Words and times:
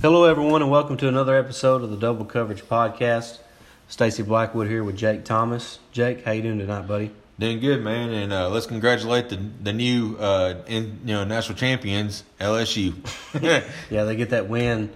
Hello, 0.00 0.24
everyone, 0.24 0.62
and 0.62 0.70
welcome 0.70 0.96
to 0.98 1.08
another 1.08 1.36
episode 1.36 1.82
of 1.82 1.90
the 1.90 1.96
Double 1.96 2.24
Coverage 2.24 2.62
Podcast. 2.62 3.38
Stacy 3.88 4.22
Blackwood 4.22 4.68
here 4.68 4.84
with 4.84 4.96
Jake 4.96 5.24
Thomas. 5.24 5.78
Jake, 5.92 6.24
how 6.24 6.32
you 6.32 6.42
doing 6.42 6.58
tonight, 6.58 6.86
buddy? 6.86 7.10
Doing 7.38 7.58
good, 7.60 7.82
man, 7.82 8.10
and 8.10 8.32
uh, 8.32 8.48
let's 8.50 8.66
congratulate 8.66 9.28
the 9.28 9.36
the 9.62 9.72
new 9.72 10.16
uh, 10.18 10.56
in, 10.66 11.00
you 11.04 11.14
know 11.14 11.24
national 11.24 11.56
champions 11.56 12.24
LSU. 12.40 12.94
Yeah, 13.90 14.04
they 14.04 14.16
get 14.16 14.30
that 14.30 14.48
win 14.48 14.90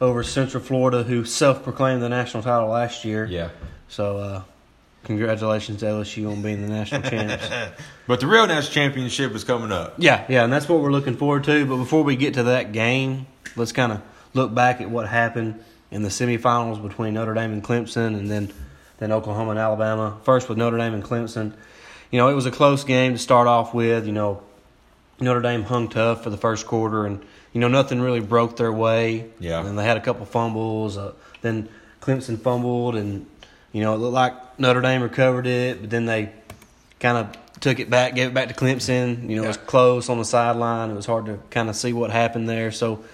over 0.00 0.22
Central 0.22 0.62
Florida, 0.62 1.02
who 1.02 1.24
self-proclaimed 1.24 2.02
the 2.02 2.08
national 2.08 2.42
title 2.42 2.68
last 2.68 3.04
year. 3.04 3.24
yeah, 3.24 3.48
So, 3.88 4.18
uh, 4.18 4.42
congratulations 5.04 5.80
to 5.80 5.86
LSU 5.86 6.30
on 6.30 6.42
being 6.42 6.60
the 6.62 6.68
national 6.68 7.02
champs. 7.10 7.48
but 8.06 8.20
the 8.20 8.26
real 8.26 8.46
national 8.46 8.72
championship 8.74 9.34
is 9.34 9.42
coming 9.42 9.72
up. 9.72 9.94
Yeah, 9.98 10.24
yeah, 10.28 10.44
and 10.44 10.52
that's 10.52 10.68
what 10.68 10.80
we're 10.80 10.92
looking 10.92 11.16
forward 11.16 11.44
to. 11.44 11.64
But 11.66 11.78
before 11.78 12.02
we 12.04 12.14
get 12.16 12.34
to 12.34 12.42
that 12.44 12.72
game, 12.72 13.26
let's 13.56 13.72
kind 13.72 13.92
of 13.92 14.02
look 14.36 14.54
back 14.54 14.80
at 14.80 14.90
what 14.90 15.08
happened 15.08 15.62
in 15.90 16.02
the 16.02 16.08
semifinals 16.08 16.82
between 16.82 17.14
Notre 17.14 17.34
Dame 17.34 17.52
and 17.52 17.64
Clemson, 17.64 18.16
and 18.18 18.30
then 18.30 18.52
then 18.98 19.12
Oklahoma 19.12 19.50
and 19.50 19.58
Alabama. 19.58 20.18
First 20.24 20.48
with 20.48 20.58
Notre 20.58 20.78
Dame 20.78 20.94
and 20.94 21.04
Clemson. 21.04 21.52
You 22.10 22.18
know, 22.18 22.28
it 22.28 22.34
was 22.34 22.46
a 22.46 22.50
close 22.50 22.84
game 22.84 23.12
to 23.12 23.18
start 23.18 23.46
off 23.46 23.74
with. 23.74 24.06
You 24.06 24.12
know, 24.12 24.42
Notre 25.20 25.42
Dame 25.42 25.62
hung 25.62 25.88
tough 25.88 26.22
for 26.22 26.30
the 26.30 26.36
first 26.36 26.66
quarter, 26.66 27.04
and 27.06 27.22
you 27.52 27.60
know 27.60 27.68
nothing 27.68 28.00
really 28.00 28.20
broke 28.20 28.56
their 28.56 28.72
way. 28.72 29.30
Yeah. 29.38 29.66
and 29.66 29.78
they 29.78 29.84
had 29.84 29.96
a 29.96 30.00
couple 30.00 30.24
fumbles. 30.26 30.96
Uh, 30.96 31.12
then 31.42 31.68
Clemson 32.00 32.40
fumbled, 32.40 32.96
and 32.96 33.26
you 33.72 33.82
know 33.82 33.94
it 33.94 33.98
looked 33.98 34.14
like 34.14 34.58
Notre 34.58 34.80
Dame 34.80 35.02
recovered 35.02 35.46
it, 35.46 35.80
but 35.80 35.90
then 35.90 36.06
they 36.06 36.32
kind 37.00 37.18
of 37.18 37.60
took 37.60 37.78
it 37.78 37.90
back, 37.90 38.14
gave 38.14 38.28
it 38.28 38.34
back 38.34 38.48
to 38.48 38.54
Clemson. 38.54 39.28
You 39.28 39.36
know, 39.36 39.44
it 39.44 39.48
was 39.48 39.56
close 39.56 40.08
on 40.08 40.18
the 40.18 40.24
sideline. 40.24 40.90
It 40.90 40.94
was 40.94 41.06
hard 41.06 41.26
to 41.26 41.38
kind 41.50 41.68
of 41.68 41.76
see 41.76 41.92
what 41.92 42.10
happened 42.10 42.48
there. 42.48 42.70
So, 42.70 43.04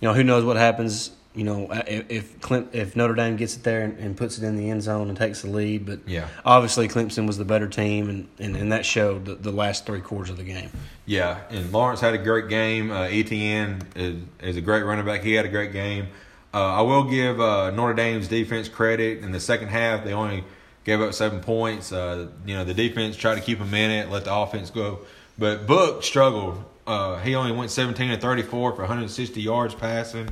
you 0.00 0.08
know, 0.08 0.14
who 0.14 0.24
knows 0.24 0.44
what 0.44 0.56
happens? 0.56 1.10
You 1.34 1.42
know, 1.42 1.68
if 1.86 2.10
if, 2.50 2.74
if 2.74 2.94
Notre 2.94 3.14
Dame 3.14 3.34
gets 3.36 3.56
it 3.56 3.64
there 3.64 3.82
and, 3.82 3.98
and 3.98 4.16
puts 4.16 4.38
it 4.38 4.44
in 4.44 4.54
the 4.56 4.70
end 4.70 4.82
zone 4.82 5.08
and 5.08 5.18
takes 5.18 5.42
the 5.42 5.50
lead, 5.50 5.84
but 5.84 5.98
Yeah. 6.06 6.28
obviously 6.44 6.86
Clemson 6.86 7.26
was 7.26 7.38
the 7.38 7.44
better 7.44 7.66
team, 7.66 8.08
and, 8.08 8.28
and, 8.38 8.54
and 8.56 8.70
that 8.70 8.86
showed 8.86 9.24
the, 9.24 9.34
the 9.34 9.50
last 9.50 9.84
three 9.84 10.00
quarters 10.00 10.30
of 10.30 10.36
the 10.36 10.44
game. 10.44 10.70
Yeah, 11.06 11.40
and 11.50 11.72
Lawrence 11.72 12.00
had 12.00 12.14
a 12.14 12.18
great 12.18 12.48
game. 12.48 12.92
Uh, 12.92 13.04
Etienne 13.08 13.82
is, 13.96 14.22
is 14.42 14.56
a 14.56 14.60
great 14.60 14.84
running 14.84 15.04
back. 15.04 15.22
He 15.24 15.32
had 15.32 15.44
a 15.44 15.48
great 15.48 15.72
game. 15.72 16.06
Uh, 16.52 16.58
I 16.76 16.82
will 16.82 17.02
give 17.10 17.40
uh, 17.40 17.72
Notre 17.72 17.94
Dame's 17.94 18.28
defense 18.28 18.68
credit. 18.68 19.24
In 19.24 19.32
the 19.32 19.40
second 19.40 19.68
half, 19.70 20.04
they 20.04 20.12
only 20.12 20.44
gave 20.84 21.00
up 21.00 21.14
seven 21.14 21.40
points. 21.40 21.90
Uh, 21.90 22.28
you 22.46 22.54
know, 22.54 22.62
the 22.64 22.74
defense 22.74 23.16
tried 23.16 23.34
to 23.34 23.40
keep 23.40 23.58
them 23.58 23.74
in 23.74 23.90
it, 23.90 24.08
let 24.08 24.24
the 24.24 24.32
offense 24.32 24.70
go. 24.70 25.00
But 25.36 25.66
Book 25.66 26.04
struggled. 26.04 26.62
Uh, 26.86 27.18
he 27.18 27.34
only 27.34 27.52
went 27.52 27.70
17 27.70 28.10
to 28.10 28.16
34 28.18 28.72
for 28.72 28.82
160 28.82 29.40
yards 29.40 29.74
passing, 29.74 30.28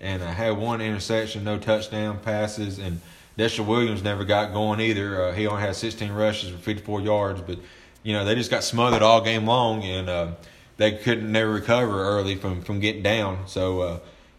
and 0.00 0.22
uh, 0.22 0.26
had 0.26 0.56
one 0.56 0.80
interception, 0.80 1.44
no 1.44 1.58
touchdown 1.58 2.18
passes. 2.20 2.78
And 2.78 3.00
Dexter 3.36 3.62
Williams 3.62 4.02
never 4.02 4.24
got 4.24 4.52
going 4.52 4.80
either. 4.80 5.24
Uh, 5.24 5.32
he 5.32 5.46
only 5.46 5.62
had 5.62 5.74
16 5.74 6.12
rushes 6.12 6.50
for 6.50 6.58
54 6.58 7.00
yards, 7.00 7.40
but 7.40 7.58
you 8.02 8.12
know 8.12 8.24
they 8.24 8.34
just 8.34 8.50
got 8.50 8.64
smothered 8.64 9.02
all 9.02 9.20
game 9.20 9.46
long, 9.46 9.82
and 9.82 10.08
uh, 10.08 10.28
they 10.76 10.92
couldn't 10.92 11.30
never 11.30 11.52
recover 11.52 12.00
early 12.02 12.36
from 12.36 12.62
from 12.62 12.80
getting 12.80 13.02
down. 13.02 13.48
So 13.48 13.80
uh, 13.80 13.98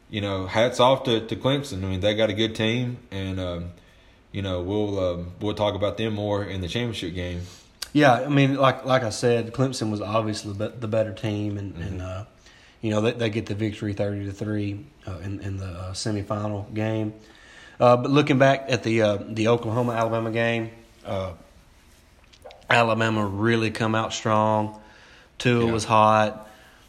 you 0.09 0.21
know, 0.21 0.47
hats 0.47 0.79
off 0.79 1.03
to, 1.03 1.25
to 1.27 1.35
Clemson. 1.35 1.83
I 1.83 1.87
mean, 1.87 1.99
they 1.99 2.15
got 2.15 2.29
a 2.29 2.33
good 2.33 2.55
team, 2.55 2.97
and 3.11 3.39
um, 3.39 3.71
you 4.31 4.41
know 4.41 4.61
we'll 4.61 4.99
um, 4.99 5.31
we'll 5.39 5.53
talk 5.53 5.75
about 5.75 5.97
them 5.97 6.13
more 6.13 6.43
in 6.43 6.61
the 6.61 6.67
championship 6.67 7.13
game. 7.13 7.41
Yeah, 7.93 8.13
I 8.13 8.27
mean, 8.27 8.55
like 8.55 8.85
like 8.85 9.03
I 9.03 9.09
said, 9.09 9.51
Clemson 9.53 9.89
was 9.91 10.01
obviously 10.01 10.53
the, 10.53 10.87
better 10.87 11.13
team, 11.13 11.57
and 11.57 11.75
and 11.77 12.01
uh, 12.01 12.25
you 12.81 12.91
know 12.91 13.01
they, 13.01 13.11
they 13.13 13.29
get 13.29 13.47
the 13.47 13.55
victory 13.55 13.93
thirty 13.93 14.25
to 14.25 14.31
three 14.31 14.85
uh, 15.07 15.17
in 15.23 15.39
in 15.41 15.57
the 15.57 15.65
uh, 15.65 15.91
semifinal 15.93 16.71
game. 16.73 17.13
Uh, 17.79 17.97
but 17.97 18.11
looking 18.11 18.37
back 18.37 18.65
at 18.69 18.83
the 18.83 19.01
uh, 19.01 19.17
the 19.27 19.47
Oklahoma 19.47 19.93
Alabama 19.93 20.29
game, 20.31 20.69
uh, 21.05 21.31
Alabama 22.69 23.25
really 23.25 23.71
come 23.71 23.95
out 23.95 24.13
strong. 24.13 24.79
Tua 25.39 25.65
Yeah. 25.65 25.71
was 25.71 25.85
hot, 25.85 26.47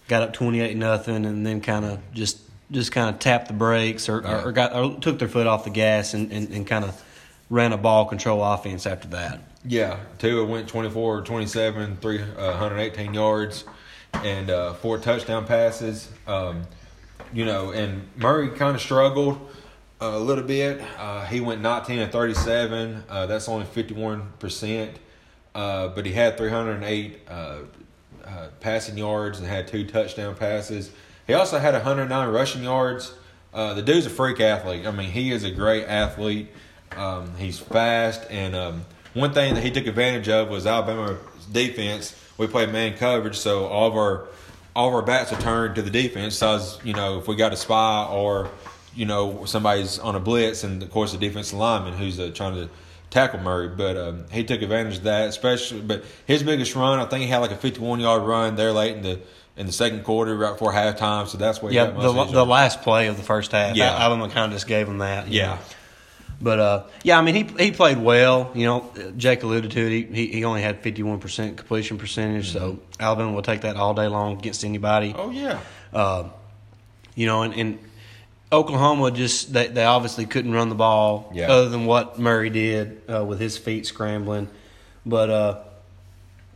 got 0.09 0.23
up 0.23 0.33
twenty 0.33 0.61
eight 0.61 0.77
nothing, 0.77 1.25
and 1.25 1.47
then 1.47 1.61
kind 1.61 1.85
of 1.85 1.99
just 2.13 2.41
just 2.71 2.93
kind 2.93 3.13
of 3.13 3.19
tapped 3.19 3.49
the 3.49 3.55
brakes 3.55 4.09
or, 4.09 4.21
Yeah. 4.23 4.43
or, 4.43 4.49
or 4.49 4.53
got 4.53 4.75
or 4.75 4.99
took 5.01 5.19
their 5.19 5.29
foot 5.29 5.47
off 5.47 5.65
the 5.65 5.71
gas 5.71 6.15
and, 6.15 6.31
and, 6.31 6.51
and 6.51 6.67
kind 6.67 6.85
of 6.85 7.03
ran 7.51 7.73
a 7.73 7.77
ball 7.77 8.07
control 8.07 8.43
offense 8.43 8.87
after 8.87 9.09
that. 9.09 9.41
Yeah, 9.65 9.99
Tua 10.19 10.47
went 10.47 10.69
24 10.69 11.21
27, 11.21 11.99
318 11.99 13.13
yards, 13.13 13.65
and 14.15 14.49
uh, 14.49 14.73
four 14.75 14.97
touchdown 14.99 15.47
passes. 15.47 16.09
Um, 16.27 16.63
you 17.33 17.45
know, 17.45 17.71
and 17.73 18.09
Murray 18.17 18.49
kind 18.51 18.75
of 18.75 18.81
struggled 18.81 19.51
a 20.01 20.19
little 20.19 20.45
bit. 20.45 20.81
Uh, 20.99 21.27
he 21.27 21.41
went 21.41 21.61
19 21.61 21.99
and 21.99 22.11
37. 22.11 23.05
Uh, 23.09 23.27
that's 23.27 23.49
only 23.49 23.67
51%. 23.67 24.95
Uh, 25.55 25.89
but 25.89 26.07
he 26.07 26.13
had 26.13 26.39
308 26.39 27.21
uh, 27.29 27.33
uh, 28.25 28.49
passing 28.61 28.97
yards 28.97 29.39
and 29.39 29.49
had 29.49 29.69
two 29.69 29.87
touchdown 29.87 30.35
passes. 30.35 30.91
He 31.27 31.35
also 31.35 31.59
had 31.59 31.75
109 31.75 32.29
rushing 32.29 32.63
yards. 32.63 33.15
Uh, 33.53 33.75
the 33.75 33.83
dude's 33.83 34.07
a 34.07 34.11
freak 34.11 34.41
athlete. 34.41 34.87
I 34.87 34.91
mean, 34.91 35.11
he 35.11 35.33
is 35.33 35.45
a 35.45 35.51
great 35.51 35.85
athlete. 35.85 36.49
Um, 36.97 37.35
he's 37.37 37.59
fast, 37.59 38.23
and 38.31 38.55
um, 38.55 38.85
one 39.15 39.33
thing 39.33 39.55
that 39.55 39.63
he 39.63 39.71
took 39.71 39.87
advantage 39.87 40.29
of 40.29 40.49
was 40.49 40.67
Alabama's 40.67 41.19
defense. 41.51 42.17
We 42.39 42.47
played 42.47 42.71
man 42.73 42.97
coverage, 42.97 43.37
so 43.39 43.67
all 43.67 43.89
of 43.89 43.95
our 43.95 44.27
all 44.75 44.89
of 44.89 44.95
our 44.95 45.03
bats 45.03 45.33
are 45.33 45.41
turned 45.41 45.75
to 45.77 45.83
the 45.83 45.91
defense. 45.91 46.37
So, 46.37 46.63
you 46.85 46.95
know, 46.95 47.19
if 47.19 47.29
we 47.29 47.37
got 47.37 47.53
a 47.53 47.57
spy 47.57 48.07
or 48.07 48.51
you 48.95 49.07
know 49.07 49.45
somebody's 49.45 49.99
on 49.99 50.15
a 50.15 50.21
blitz, 50.21 50.65
and 50.65 50.83
of 50.83 50.91
course 50.91 51.13
the 51.13 51.19
defensive 51.19 51.59
lineman 51.59 51.95
who's 51.95 52.19
uh, 52.19 52.31
trying 52.35 52.55
to 52.55 52.69
tackle 53.11 53.41
Murray, 53.41 53.69
but 53.69 53.97
um, 53.97 54.25
he 54.31 54.45
took 54.45 54.63
advantage 54.63 54.99
of 54.99 55.03
that. 55.05 55.29
Especially, 55.29 55.81
but 55.81 56.05
his 56.27 56.43
biggest 56.43 56.75
run, 56.75 56.99
I 56.99 57.05
think 57.07 57.23
he 57.23 57.29
had 57.29 57.39
like 57.39 57.51
a 57.51 57.57
51 57.57 58.01
yard 58.01 58.23
run 58.23 58.57
there 58.57 58.73
late 58.73 58.97
in 58.97 59.03
the 59.03 59.21
in 59.57 59.67
the 59.67 59.73
second 59.73 60.05
quarter, 60.05 60.37
right 60.37 60.53
before 60.53 60.73
halftime. 60.73 61.29
So 61.29 61.37
that's 61.37 61.61
where 61.61 61.71
he 61.71 61.77
Yeah, 61.77 61.91
the 61.91 62.25
the 62.25 62.47
last 62.47 62.83
play 62.83 63.09
of 63.09 63.17
the 63.17 63.23
first 63.23 63.53
half, 63.53 63.77
Yeah. 63.77 63.95
Alabama 63.97 64.33
kind 64.33 64.47
of 64.47 64.57
just 64.57 64.67
gave 64.67 64.89
him 64.89 64.99
that. 64.99 65.29
yeah. 65.29 65.47
know. 65.47 65.59
But 66.43 66.59
uh, 66.59 66.83
yeah, 67.03 67.19
I 67.19 67.23
mean 67.23 67.35
he 67.35 67.65
he 67.65 67.71
played 67.71 67.99
well. 67.99 68.51
You 68.55 68.65
know, 68.67 68.93
Jake 69.17 69.43
alluded 69.43 69.73
to 69.73 69.81
it. 69.81 70.15
He 70.15 70.27
he, 70.29 70.45
only 70.45 70.63
had 70.63 70.81
fifty 70.81 71.03
one 71.03 71.19
percent 71.21 71.59
completion 71.59 71.99
percentage, 71.99 72.51
so 72.53 72.79
Alabama 72.99 73.33
will 73.33 73.43
take 73.43 73.61
that 73.63 73.77
all 73.77 73.93
day 73.93 74.07
long 74.07 74.39
against 74.39 74.65
anybody. 74.65 75.15
Oh 75.17 75.31
yeah. 75.31 75.61
Uh, 75.93 76.25
you 77.15 77.27
know, 77.27 77.43
and, 77.43 77.53
and 77.55 77.79
Oklahoma 78.51 79.11
just 79.11 79.53
they 79.53 79.67
they 79.67 79.85
obviously 79.85 80.25
couldn't 80.25 80.53
run 80.53 80.71
the 80.71 80.75
ball 80.75 81.31
Yeah. 81.35 81.51
other 81.53 81.69
than 81.69 81.85
what 81.85 82.19
Murray 82.19 82.49
did 82.49 83.03
uh, 83.13 83.23
with 83.25 83.39
his 83.39 83.59
feet 83.59 83.85
scrambling. 83.87 84.49
But 85.05 85.29
uh, 85.31 85.59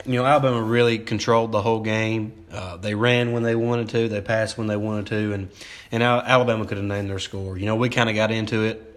you 0.06 0.14
know, 0.14 0.24
Alabama 0.24 0.62
really 0.62 0.98
controlled 0.98 1.52
the 1.52 1.60
whole 1.60 1.80
game. 1.80 2.32
Uh, 2.50 2.78
they 2.78 2.94
ran 2.94 3.32
when 3.32 3.42
they 3.42 3.54
wanted 3.54 3.90
to, 3.90 4.08
they 4.08 4.20
passed 4.22 4.56
when 4.56 4.66
they 4.66 4.76
wanted 4.76 5.06
to, 5.08 5.32
and 5.34 5.50
and 5.92 6.02
Al- 6.02 6.22
Alabama 6.22 6.64
could 6.64 6.78
have 6.78 6.86
named 6.86 7.10
their 7.10 7.18
score. 7.18 7.58
You 7.58 7.66
know, 7.66 7.76
we 7.76 7.90
kind 7.90 8.08
of 8.08 8.14
got 8.14 8.30
into 8.30 8.62
it 8.64 8.93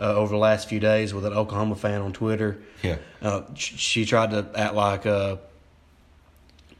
uh, 0.00 0.14
over 0.14 0.32
the 0.32 0.38
last 0.38 0.68
few 0.68 0.80
days 0.80 1.12
with 1.12 1.24
an 1.26 1.32
Oklahoma 1.34 1.74
fan 1.76 2.00
on 2.00 2.12
Twitter. 2.12 2.58
Yeah. 2.82 2.96
Uh, 3.20 3.42
she 3.54 4.04
tried 4.06 4.30
to 4.30 4.48
act 4.56 4.74
like, 4.74 5.04
uh, 5.06 5.36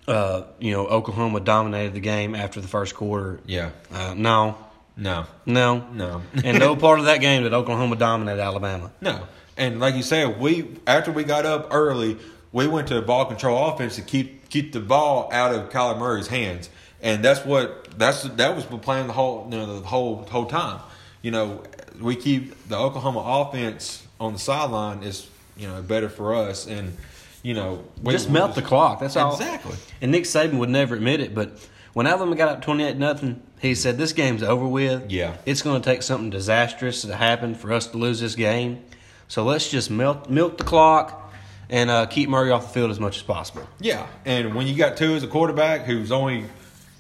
uh, 0.09 0.45
you 0.59 0.73
know, 0.73 0.87
Oklahoma 0.87 1.41
dominated 1.41 1.95
the 1.95 2.01
game 2.01 2.35
after 2.35 2.61
the 2.61 2.69
first 2.69 2.95
quarter. 2.95 3.41
Yeah. 3.47 3.71
Uh, 3.93 4.15
no, 4.17 4.57
No. 4.97 5.27
no, 5.47 5.87
No. 5.93 6.23
and 6.45 6.59
no 6.59 6.77
part 6.77 6.99
of 6.99 7.05
that 7.07 7.21
game 7.21 7.43
did 7.43 7.53
Oklahoma 7.53 7.97
dominate 7.97 8.39
Alabama. 8.39 8.91
No. 9.01 9.21
And 9.57 9.79
like 9.79 9.95
you 9.95 10.03
said, 10.03 10.41
we 10.41 10.79
after 10.87 11.13
we 11.13 11.23
got 11.25 11.45
up 11.45 11.69
early, 11.71 12.17
we 12.53 12.67
went 12.67 12.89
to 12.89 12.97
a 12.97 13.03
ball 13.03 13.27
control 13.27 13.69
offense 13.69 13.97
to 13.97 14.03
keep 14.03 14.49
keep 14.49 14.73
the 14.73 14.81
ball 14.81 15.29
out 15.33 15.55
of 15.55 15.69
Kyler 15.69 15.99
Murray's 15.99 16.29
hands, 16.29 16.71
and 17.03 17.23
that's 17.23 17.45
what 17.45 17.87
that's 17.99 18.23
that 18.23 18.57
was 18.57 18.65
the 18.67 18.79
plan 18.79 19.07
the 19.07 19.13
whole 19.13 19.47
you 19.51 19.59
know 19.59 19.81
the 19.81 19.87
whole 19.87 20.25
whole 20.31 20.47
time. 20.47 20.81
You 21.23 21.31
know, 21.31 21.63
we 22.01 22.17
keep 22.17 22.69
the 22.69 22.77
Oklahoma 22.77 23.23
offense 23.25 24.07
on 24.19 24.33
the 24.33 24.39
sideline 24.39 25.03
is 25.03 25.29
you 25.57 25.69
know 25.69 25.83
better 25.83 26.09
for 26.09 26.35
us, 26.35 26.67
and 26.67 26.97
you 27.43 27.55
know 27.55 27.85
we, 28.03 28.13
Just 28.13 28.31
melt 28.31 28.55
the 28.55 28.63
clock. 28.63 29.01
That's 29.01 29.17
all. 29.17 29.35
Exactly. 29.35 29.77
And 30.01 30.11
Nick 30.11 30.25
Saban 30.25 30.59
would 30.59 30.71
never 30.71 30.95
admit 30.95 31.21
it, 31.21 31.35
but 31.35 31.53
when 31.93 32.07
Alabama 32.07 32.37
got 32.37 32.49
up 32.49 32.63
twenty 32.63 32.85
eight 32.85 32.97
nothing, 32.97 33.43
he 33.61 33.75
said, 33.75 33.99
"This 33.99 34.13
game's 34.13 34.43
over 34.43 34.67
with. 34.67 35.11
Yeah. 35.11 35.37
it's 35.45 35.63
going 35.63 35.81
to 35.81 35.85
take 35.85 36.03
something 36.03 36.31
disastrous 36.31 37.03
to 37.03 37.15
happen 37.15 37.55
for 37.55 37.73
us 37.73 37.87
to 37.89 37.99
lose 37.99 38.21
this 38.21 38.35
game. 38.35 38.83
So 39.29 39.45
let's 39.45 39.69
just 39.69 39.91
melt 39.91 40.31
milk 40.31 40.59
the 40.59 40.65
clock 40.65 41.33
and 41.69 41.89
uh, 41.91 42.07
keep 42.07 42.29
Murray 42.29 42.51
off 42.51 42.69
the 42.69 42.73
field 42.73 42.91
as 42.91 43.01
much 43.01 43.17
as 43.17 43.23
possible." 43.23 43.69
Yeah, 43.81 44.07
and 44.25 44.55
when 44.55 44.67
you 44.67 44.77
got 44.77 44.97
Tua 44.97 45.17
as 45.17 45.23
a 45.23 45.29
quarterback 45.29 45.83
who's 45.83 46.13
only, 46.13 46.47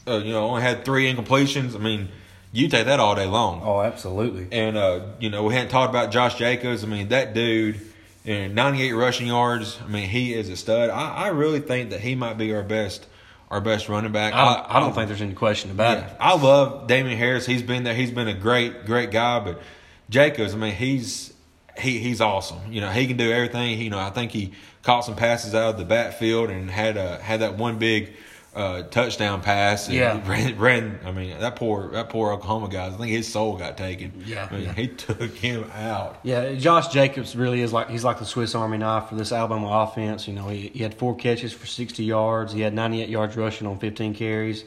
uh, 0.06 0.18
you 0.18 0.32
know, 0.32 0.44
only 0.48 0.62
had 0.62 0.84
three 0.84 1.12
incompletions, 1.12 1.74
I 1.74 1.78
mean, 1.78 2.08
you 2.52 2.68
take 2.68 2.86
that 2.86 3.00
all 3.00 3.14
day 3.14 3.26
long. 3.26 3.62
Oh, 3.64 3.80
absolutely. 3.80 4.48
And 4.50 4.76
uh, 4.76 5.06
you 5.18 5.30
know, 5.30 5.44
we 5.44 5.54
hadn't 5.54 5.70
talked 5.70 5.90
about 5.90 6.10
Josh 6.10 6.36
Jacobs. 6.36 6.82
I 6.82 6.86
mean, 6.86 7.08
that 7.08 7.34
dude, 7.34 7.80
and 8.24 8.54
98 8.54 8.92
rushing 8.92 9.28
yards. 9.28 9.78
I 9.82 9.88
mean, 9.88 10.08
he 10.08 10.34
is 10.34 10.48
a 10.48 10.56
stud. 10.56 10.90
I, 10.90 11.14
I 11.14 11.28
really 11.28 11.60
think 11.60 11.90
that 11.90 12.00
he 12.00 12.14
might 12.14 12.38
be 12.38 12.52
our 12.52 12.62
best 12.62 13.06
our 13.50 13.60
best 13.60 13.88
running 13.88 14.12
back. 14.12 14.32
I, 14.32 14.64
I 14.68 14.80
don't 14.80 14.94
think 14.94 15.08
there's 15.08 15.22
any 15.22 15.34
question 15.34 15.72
about 15.72 15.98
yeah, 15.98 16.06
it. 16.06 16.16
I 16.20 16.36
love 16.36 16.86
Damien 16.86 17.18
Harris. 17.18 17.46
He's 17.46 17.62
been 17.62 17.82
there. 17.82 17.94
He's 17.94 18.12
been 18.12 18.28
a 18.28 18.34
great, 18.34 18.86
great 18.86 19.10
guy. 19.10 19.40
But 19.40 19.60
Jacobs, 20.08 20.54
I 20.54 20.56
mean, 20.56 20.74
he's 20.74 21.32
he 21.78 21.98
he's 21.98 22.20
awesome. 22.20 22.58
You 22.70 22.80
know, 22.80 22.90
he 22.90 23.06
can 23.06 23.16
do 23.16 23.30
everything. 23.30 23.76
He, 23.76 23.84
you 23.84 23.90
know, 23.90 23.98
I 23.98 24.10
think 24.10 24.32
he 24.32 24.52
caught 24.82 25.04
some 25.04 25.16
passes 25.16 25.54
out 25.54 25.70
of 25.70 25.78
the 25.78 25.84
backfield 25.84 26.50
and 26.50 26.70
had 26.70 26.96
a 26.96 27.18
had 27.18 27.40
that 27.40 27.56
one 27.56 27.78
big 27.78 28.12
uh, 28.54 28.82
touchdown 28.82 29.40
pass. 29.42 29.86
And 29.86 29.96
Yeah. 29.96 30.20
ran, 30.28 30.58
ran. 30.58 30.98
I 31.04 31.12
mean, 31.12 31.38
that 31.38 31.56
poor 31.56 31.88
that 31.92 32.08
poor 32.08 32.32
Oklahoma 32.32 32.68
guy. 32.68 32.86
I 32.86 32.90
think 32.90 33.10
his 33.10 33.28
soul 33.32 33.56
got 33.56 33.76
taken. 33.76 34.12
Yeah, 34.26 34.48
I 34.50 34.54
mean, 34.54 34.64
yeah. 34.64 34.72
he 34.72 34.88
took 34.88 35.30
him 35.34 35.70
out. 35.74 36.18
Yeah, 36.24 36.54
Josh 36.54 36.88
Jacobs 36.88 37.36
really 37.36 37.60
is 37.60 37.72
like 37.72 37.88
he's 37.90 38.04
like 38.04 38.18
the 38.18 38.24
Swiss 38.26 38.54
Army 38.54 38.78
knife 38.78 39.08
for 39.08 39.14
this 39.14 39.30
Alabama 39.32 39.68
offense. 39.68 40.26
You 40.26 40.34
know, 40.34 40.48
he, 40.48 40.68
he 40.74 40.82
had 40.82 40.94
four 40.94 41.14
catches 41.14 41.52
for 41.52 41.66
60 41.66 42.02
yards. 42.04 42.52
He 42.52 42.60
had 42.60 42.74
98 42.74 43.08
yards 43.08 43.36
rushing 43.36 43.66
on 43.66 43.78
15 43.78 44.14
carries 44.14 44.64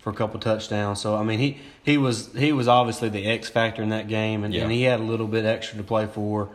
for 0.00 0.10
a 0.10 0.14
couple 0.14 0.40
touchdowns. 0.40 1.00
So 1.00 1.14
I 1.14 1.22
mean, 1.22 1.38
he 1.38 1.58
he 1.84 1.96
was 1.98 2.32
he 2.36 2.52
was 2.52 2.66
obviously 2.66 3.08
the 3.08 3.24
X 3.26 3.48
factor 3.48 3.82
in 3.84 3.90
that 3.90 4.08
game, 4.08 4.42
and, 4.42 4.52
Yeah. 4.52 4.62
and 4.64 4.72
he 4.72 4.82
had 4.82 4.98
a 4.98 5.04
little 5.04 5.28
bit 5.28 5.44
extra 5.44 5.78
to 5.78 5.84
play 5.84 6.06
for. 6.06 6.48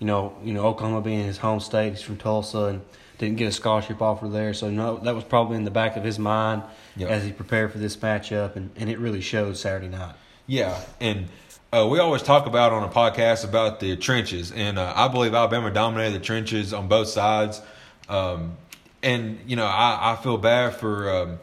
You 0.00 0.08
know, 0.08 0.34
you 0.42 0.52
know 0.52 0.64
Oklahoma 0.66 1.00
being 1.02 1.24
his 1.24 1.38
home 1.38 1.60
state, 1.60 1.90
he's 1.90 2.02
from 2.02 2.16
Tulsa 2.16 2.64
and 2.64 2.80
didn't 3.18 3.36
get 3.36 3.46
a 3.48 3.52
scholarship 3.52 4.02
offer 4.02 4.28
there. 4.28 4.54
So 4.54 4.70
no, 4.70 4.98
that 4.98 5.14
was 5.14 5.24
probably 5.24 5.56
in 5.56 5.64
the 5.64 5.70
back 5.70 5.96
of 5.96 6.04
his 6.04 6.18
mind 6.18 6.62
Yep. 6.96 7.10
as 7.10 7.24
he 7.24 7.32
prepared 7.32 7.72
for 7.72 7.78
this 7.78 7.96
matchup, 7.96 8.56
and, 8.56 8.70
and 8.76 8.88
it 8.90 8.98
really 8.98 9.20
showed 9.20 9.56
Saturday 9.56 9.88
night. 9.88 10.14
Yeah, 10.46 10.80
and 11.00 11.26
uh, 11.72 11.88
we 11.90 11.98
always 11.98 12.22
talk 12.22 12.46
about 12.46 12.72
on 12.72 12.82
a 12.84 12.88
podcast 12.88 13.44
about 13.44 13.80
the 13.80 13.96
trenches, 13.96 14.52
and 14.52 14.78
uh, 14.78 14.92
I 14.94 15.08
believe 15.08 15.34
Alabama 15.34 15.70
dominated 15.72 16.14
the 16.20 16.24
trenches 16.24 16.72
on 16.72 16.86
both 16.86 17.08
sides. 17.08 17.60
Um, 18.08 18.56
and 19.02 19.40
you 19.46 19.56
know, 19.56 19.66
I, 19.66 20.12
I 20.12 20.22
feel 20.22 20.36
bad 20.38 20.76
for 20.76 21.10
um, 21.10 21.38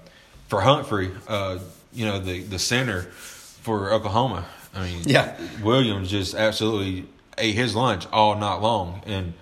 for 0.47 0.61
Humphrey, 0.61 1.11
uh, 1.27 1.59
you 1.93 2.05
know, 2.05 2.19
the 2.19 2.41
the 2.43 2.59
center 2.59 3.01
for 3.03 3.91
Oklahoma. 3.91 4.45
I 4.73 4.83
mean, 4.85 5.01
Yeah. 5.05 5.35
Williams 5.61 6.09
just 6.09 6.33
absolutely 6.33 7.05
ate 7.37 7.55
his 7.55 7.75
lunch 7.75 8.07
all 8.13 8.35
night 8.37 8.61
long, 8.61 9.01
and 9.05 9.33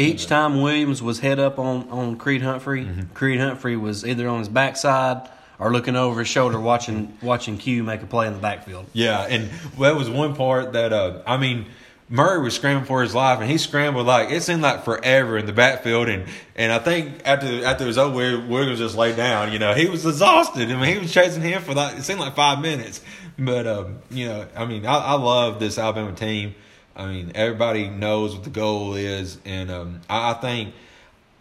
Each 0.00 0.26
time 0.26 0.62
Williams 0.62 1.02
was 1.02 1.20
head 1.20 1.38
up 1.38 1.58
on, 1.58 1.88
on 1.90 2.16
Creed 2.16 2.42
Humphrey, 2.42 2.88
Creed 3.14 3.40
Humphrey 3.40 3.76
was 3.76 4.04
either 4.04 4.28
on 4.28 4.38
his 4.38 4.48
backside 4.48 5.28
or 5.58 5.70
looking 5.72 5.94
over 5.94 6.20
his 6.20 6.28
shoulder 6.28 6.58
watching 6.58 7.16
watching 7.22 7.58
Q 7.58 7.82
make 7.84 8.02
a 8.02 8.06
play 8.06 8.26
in 8.26 8.32
the 8.32 8.38
backfield. 8.38 8.86
Yeah, 8.92 9.20
and 9.28 9.50
that 9.78 9.94
was 9.94 10.08
one 10.08 10.34
part 10.34 10.72
that 10.72 10.92
uh, 10.92 11.22
I 11.26 11.36
mean, 11.36 11.66
Murray 12.08 12.42
was 12.42 12.56
scrambling 12.56 12.86
for 12.86 13.02
his 13.02 13.14
life, 13.14 13.40
and 13.40 13.48
he 13.48 13.58
scrambled 13.58 14.06
like 14.06 14.30
it 14.30 14.42
seemed 14.42 14.62
like 14.62 14.84
forever 14.84 15.36
in 15.36 15.46
the 15.46 15.52
backfield, 15.52 16.08
and 16.08 16.24
and 16.56 16.72
I 16.72 16.78
think 16.78 17.20
after 17.26 17.64
after 17.64 17.84
it 17.84 17.86
was 17.86 17.98
over, 17.98 18.40
Williams 18.40 18.78
just 18.78 18.96
laid 18.96 19.16
down. 19.16 19.52
You 19.52 19.58
know, 19.58 19.74
he 19.74 19.86
was 19.86 20.06
exhausted. 20.06 20.70
I 20.70 20.76
mean, 20.76 20.94
he 20.94 20.98
was 20.98 21.12
chasing 21.12 21.42
him 21.42 21.62
for 21.62 21.74
like 21.74 21.98
it 21.98 22.02
seemed 22.02 22.20
like 22.20 22.34
five 22.34 22.60
minutes. 22.60 23.02
But 23.38 23.66
um, 23.66 23.98
you 24.10 24.26
know, 24.26 24.48
I 24.56 24.64
mean, 24.64 24.86
I, 24.86 24.96
I 24.96 25.12
love 25.12 25.60
this 25.60 25.78
Alabama 25.78 26.12
team. 26.12 26.54
I 27.00 27.06
mean, 27.06 27.32
everybody 27.34 27.88
knows 27.88 28.34
what 28.34 28.44
the 28.44 28.50
goal 28.50 28.94
is, 28.94 29.38
and 29.46 29.70
um, 29.70 30.00
I, 30.08 30.32
I 30.32 30.34
think 30.34 30.74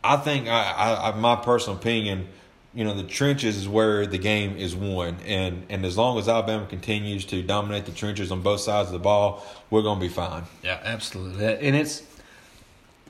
I 0.03 0.15
think 0.15 0.47
I, 0.47 1.11
I, 1.11 1.17
my 1.17 1.35
personal 1.35 1.77
opinion, 1.77 2.29
you 2.73 2.85
know, 2.85 2.93
the 2.93 3.03
trenches 3.03 3.57
is 3.57 3.67
where 3.67 4.07
the 4.07 4.17
game 4.17 4.55
is 4.55 4.73
won, 4.73 5.17
and 5.25 5.65
and 5.69 5.85
as 5.85 5.97
long 5.97 6.17
as 6.17 6.29
Alabama 6.29 6.65
continues 6.65 7.25
to 7.25 7.43
dominate 7.43 7.85
the 7.85 7.91
trenches 7.91 8.31
on 8.31 8.41
both 8.41 8.61
sides 8.61 8.87
of 8.87 8.93
the 8.93 8.99
ball, 8.99 9.45
we're 9.69 9.81
gonna 9.81 9.99
be 9.99 10.07
fine. 10.07 10.43
Yeah, 10.63 10.79
absolutely. 10.81 11.45
And 11.45 11.75
it's 11.75 12.03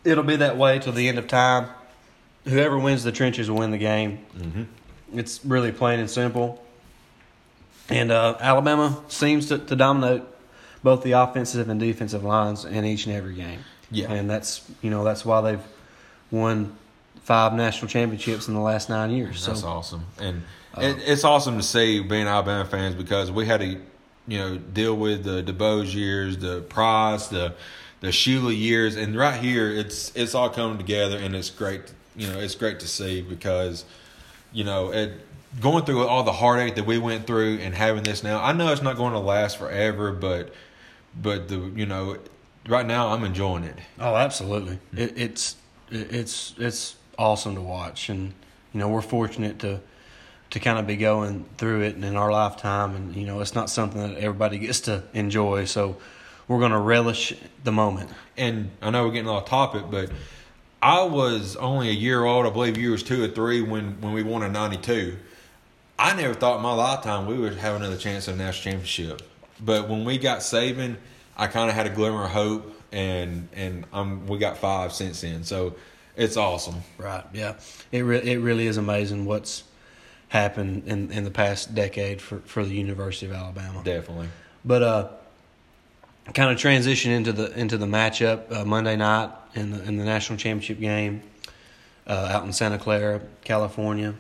it'll 0.04 0.24
be 0.24 0.38
that 0.38 0.58
way 0.58 0.80
till 0.80 0.94
the 0.94 1.08
end 1.08 1.20
of 1.20 1.28
time. 1.28 1.70
Whoever 2.46 2.80
wins 2.80 3.04
the 3.04 3.12
trenches 3.12 3.50
will 3.50 3.60
win 3.60 3.70
the 3.70 3.78
game. 3.78 4.26
Mm-hmm. 4.36 4.64
It's 5.20 5.46
really 5.46 5.72
plain 5.72 6.00
and 6.00 6.10
simple. 6.10 6.66
And 7.90 8.12
uh, 8.12 8.38
Alabama 8.40 9.04
seems 9.08 9.48
to, 9.48 9.58
to 9.58 9.76
dominate 9.76 10.24
both 10.84 11.04
the 11.04 11.14
offensive 11.14 11.70
and 11.70 11.80
defensive 11.80 12.24
lines 12.24 12.66
in 12.66 12.86
each 12.86 13.06
and 13.06 13.16
every 13.16 13.36
game. 13.36 13.60
Yeah. 13.92 14.12
and 14.12 14.30
that's 14.30 14.70
you 14.82 14.92
know 14.92 15.04
that's 15.04 15.26
why 15.26 15.42
they've 15.42 15.64
won 16.30 16.76
five 17.24 17.54
national 17.54 17.90
championships 17.90 18.48
in 18.48 18.54
the 18.54 18.60
last 18.60 18.90
nine 18.90 19.10
years. 19.12 19.42
So 19.42 19.52
That's 19.52 19.64
awesome, 19.64 20.06
and 20.20 20.44
uh, 20.78 20.82
it, 20.82 20.98
it's 21.06 21.24
awesome 21.24 21.58
to 21.58 21.64
see 21.64 22.00
being 22.02 22.28
Alabama 22.28 22.66
fans 22.66 22.96
because 22.96 23.32
we 23.32 23.46
had 23.46 23.62
to, 23.62 23.80
you 24.28 24.38
know, 24.38 24.58
deal 24.58 24.96
with 24.96 25.24
the 25.24 25.42
DuBose 25.42 25.94
years, 25.94 26.38
the 26.38 26.62
Price, 26.62 27.28
the 27.28 27.56
the 28.02 28.10
Shula 28.10 28.58
years, 28.58 28.96
and 28.96 29.16
right 29.18 29.40
here 29.40 29.70
it's 29.72 30.16
it's 30.16 30.36
all 30.36 30.50
coming 30.50 30.78
together, 30.78 31.18
and 31.18 31.36
it's 31.36 31.50
great. 31.50 31.82
You 32.16 32.28
know, 32.28 32.40
it's 32.40 32.56
great 32.56 32.82
to 32.82 32.88
see 32.88 33.22
because, 33.22 33.86
you 34.52 34.64
know, 34.64 34.92
it 34.92 35.14
going 35.60 35.84
through 35.84 36.06
all 36.06 36.24
the 36.24 36.34
heartache 36.34 36.76
that 36.76 36.86
we 36.86 36.98
went 36.98 37.26
through 37.26 37.58
and 37.58 37.74
having 37.74 38.04
this 38.04 38.24
now. 38.24 38.42
I 38.42 38.54
know 38.54 38.72
it's 38.72 38.82
not 38.82 38.98
going 38.98 39.14
to 39.14 39.20
last 39.20 39.58
forever, 39.58 40.12
but 40.12 40.54
but 41.22 41.48
the 41.48 41.58
you 41.76 41.86
know, 41.86 42.18
right 42.68 42.86
now 42.86 43.10
I'm 43.10 43.24
enjoying 43.24 43.64
it. 43.64 43.76
Oh, 44.00 44.16
absolutely. 44.16 44.80
It, 44.96 45.18
it's 45.18 45.56
it, 45.92 46.14
it's 46.14 46.56
it's 46.58 46.96
awesome 47.18 47.56
to 47.56 47.62
watch, 47.62 48.10
and 48.10 48.34
you 48.74 48.80
know 48.80 48.90
we're 48.90 49.02
fortunate 49.02 49.60
to 49.60 49.82
to 50.52 50.60
kind 50.60 50.80
of 50.80 50.88
be 50.88 50.96
going 50.96 51.46
through 51.58 51.82
it 51.82 51.96
in 51.96 52.16
our 52.16 52.32
lifetime, 52.32 52.96
and 52.96 53.16
you 53.16 53.26
know 53.26 53.40
it's 53.42 53.56
not 53.56 53.70
something 53.70 54.02
that 54.02 54.18
everybody 54.18 54.58
gets 54.60 54.82
to 54.82 55.04
enjoy. 55.14 55.66
So 55.66 55.98
we're 56.48 56.60
going 56.60 56.72
to 56.72 56.80
relish 56.80 57.36
the 57.64 57.72
moment. 57.72 58.10
and 58.36 58.72
I 58.82 58.90
know 58.90 59.06
we're 59.06 59.14
getting 59.14 59.30
off 59.30 59.46
topic, 59.46 59.84
but 59.92 60.12
I 60.82 61.04
was 61.04 61.56
only 61.58 61.90
a 61.90 61.94
year 61.94 62.24
old. 62.24 62.46
I 62.46 62.50
believe 62.50 62.78
you 62.78 62.92
was 62.92 63.04
two 63.04 63.24
or 63.24 63.28
three 63.28 63.62
when 63.62 64.02
when 64.02 64.14
we 64.14 64.24
won 64.24 64.44
in 64.44 64.52
'92. 64.52 65.18
I 65.98 66.16
never 66.16 66.34
thought 66.34 66.58
in 66.58 66.64
my 66.64 66.74
lifetime 66.74 67.28
we 67.28 67.38
would 67.38 67.58
have 67.58 67.76
another 67.76 67.98
chance 67.98 68.30
at 68.30 68.36
a 68.36 68.38
national 68.38 68.72
championship. 68.74 69.22
But 69.60 69.90
when 69.90 70.06
we 70.06 70.18
got 70.18 70.40
Saban, 70.40 70.98
I 71.38 71.48
kind 71.48 71.70
of 71.70 71.76
had 71.76 71.86
a 71.86 71.90
glimmer 71.90 72.26
of 72.26 72.32
hope, 72.32 72.74
and 72.92 73.50
and 73.54 73.86
um, 73.94 74.28
we 74.28 74.38
got 74.38 74.58
five 74.58 74.94
since 74.94 75.22
then. 75.22 75.44
So 75.44 75.76
it's 76.16 76.38
awesome. 76.38 76.82
Right. 76.98 77.24
Yeah. 77.34 77.56
It 77.92 78.02
re- 78.02 78.22
it 78.22 78.38
really 78.38 78.68
is 78.68 78.78
amazing 78.78 79.26
what's 79.26 79.64
happened 80.30 80.88
in 80.88 81.12
in 81.12 81.24
the 81.24 81.32
past 81.32 81.74
decade 81.74 82.22
for 82.22 82.40
for 82.40 82.64
the 82.64 82.74
University 82.74 83.26
of 83.26 83.34
Alabama. 83.34 83.82
Definitely. 83.84 84.30
But 84.66 84.84
uh, 84.84 85.08
kind 86.34 86.52
of 86.52 86.58
transition 86.58 87.12
into 87.12 87.32
the 87.32 87.58
into 87.58 87.78
the 87.78 87.86
matchup 87.86 88.52
uh, 88.52 88.66
Monday 88.66 88.96
night 88.96 89.32
in 89.56 89.72
the 89.72 89.84
in 89.84 89.98
the 89.98 90.06
national 90.06 90.38
championship 90.38 90.80
game 90.80 91.22
uh, 92.08 92.30
out 92.32 92.44
in 92.44 92.52
Santa 92.52 92.78
Clara, 92.78 93.22
California, 93.44 94.16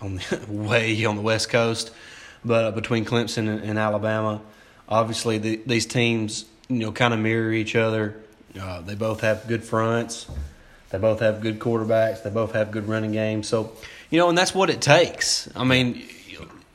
on 0.00 0.16
the, 0.16 0.40
way 0.48 1.04
on 1.04 1.16
the 1.16 1.22
west 1.22 1.48
coast. 1.48 1.92
But 2.44 2.64
uh, 2.64 2.70
between 2.72 3.04
Clemson 3.04 3.48
and, 3.48 3.62
and 3.62 3.78
Alabama, 3.78 4.40
obviously 4.88 5.38
the, 5.38 5.60
these 5.66 5.86
teams 5.86 6.44
you 6.68 6.78
know 6.78 6.92
kind 6.92 7.14
of 7.14 7.20
mirror 7.20 7.52
each 7.52 7.76
other. 7.76 8.16
Uh, 8.58 8.80
they 8.80 8.94
both 8.94 9.20
have 9.20 9.46
good 9.46 9.64
fronts. 9.64 10.26
They 10.90 10.98
both 10.98 11.20
have 11.20 11.40
good 11.40 11.58
quarterbacks. 11.58 12.22
They 12.22 12.30
both 12.30 12.52
have 12.52 12.70
good 12.70 12.88
running 12.88 13.12
games. 13.12 13.46
So, 13.46 13.72
you 14.10 14.18
know, 14.18 14.28
and 14.28 14.38
that's 14.38 14.54
what 14.54 14.70
it 14.70 14.80
takes. 14.80 15.48
I 15.54 15.64
mean, 15.64 16.02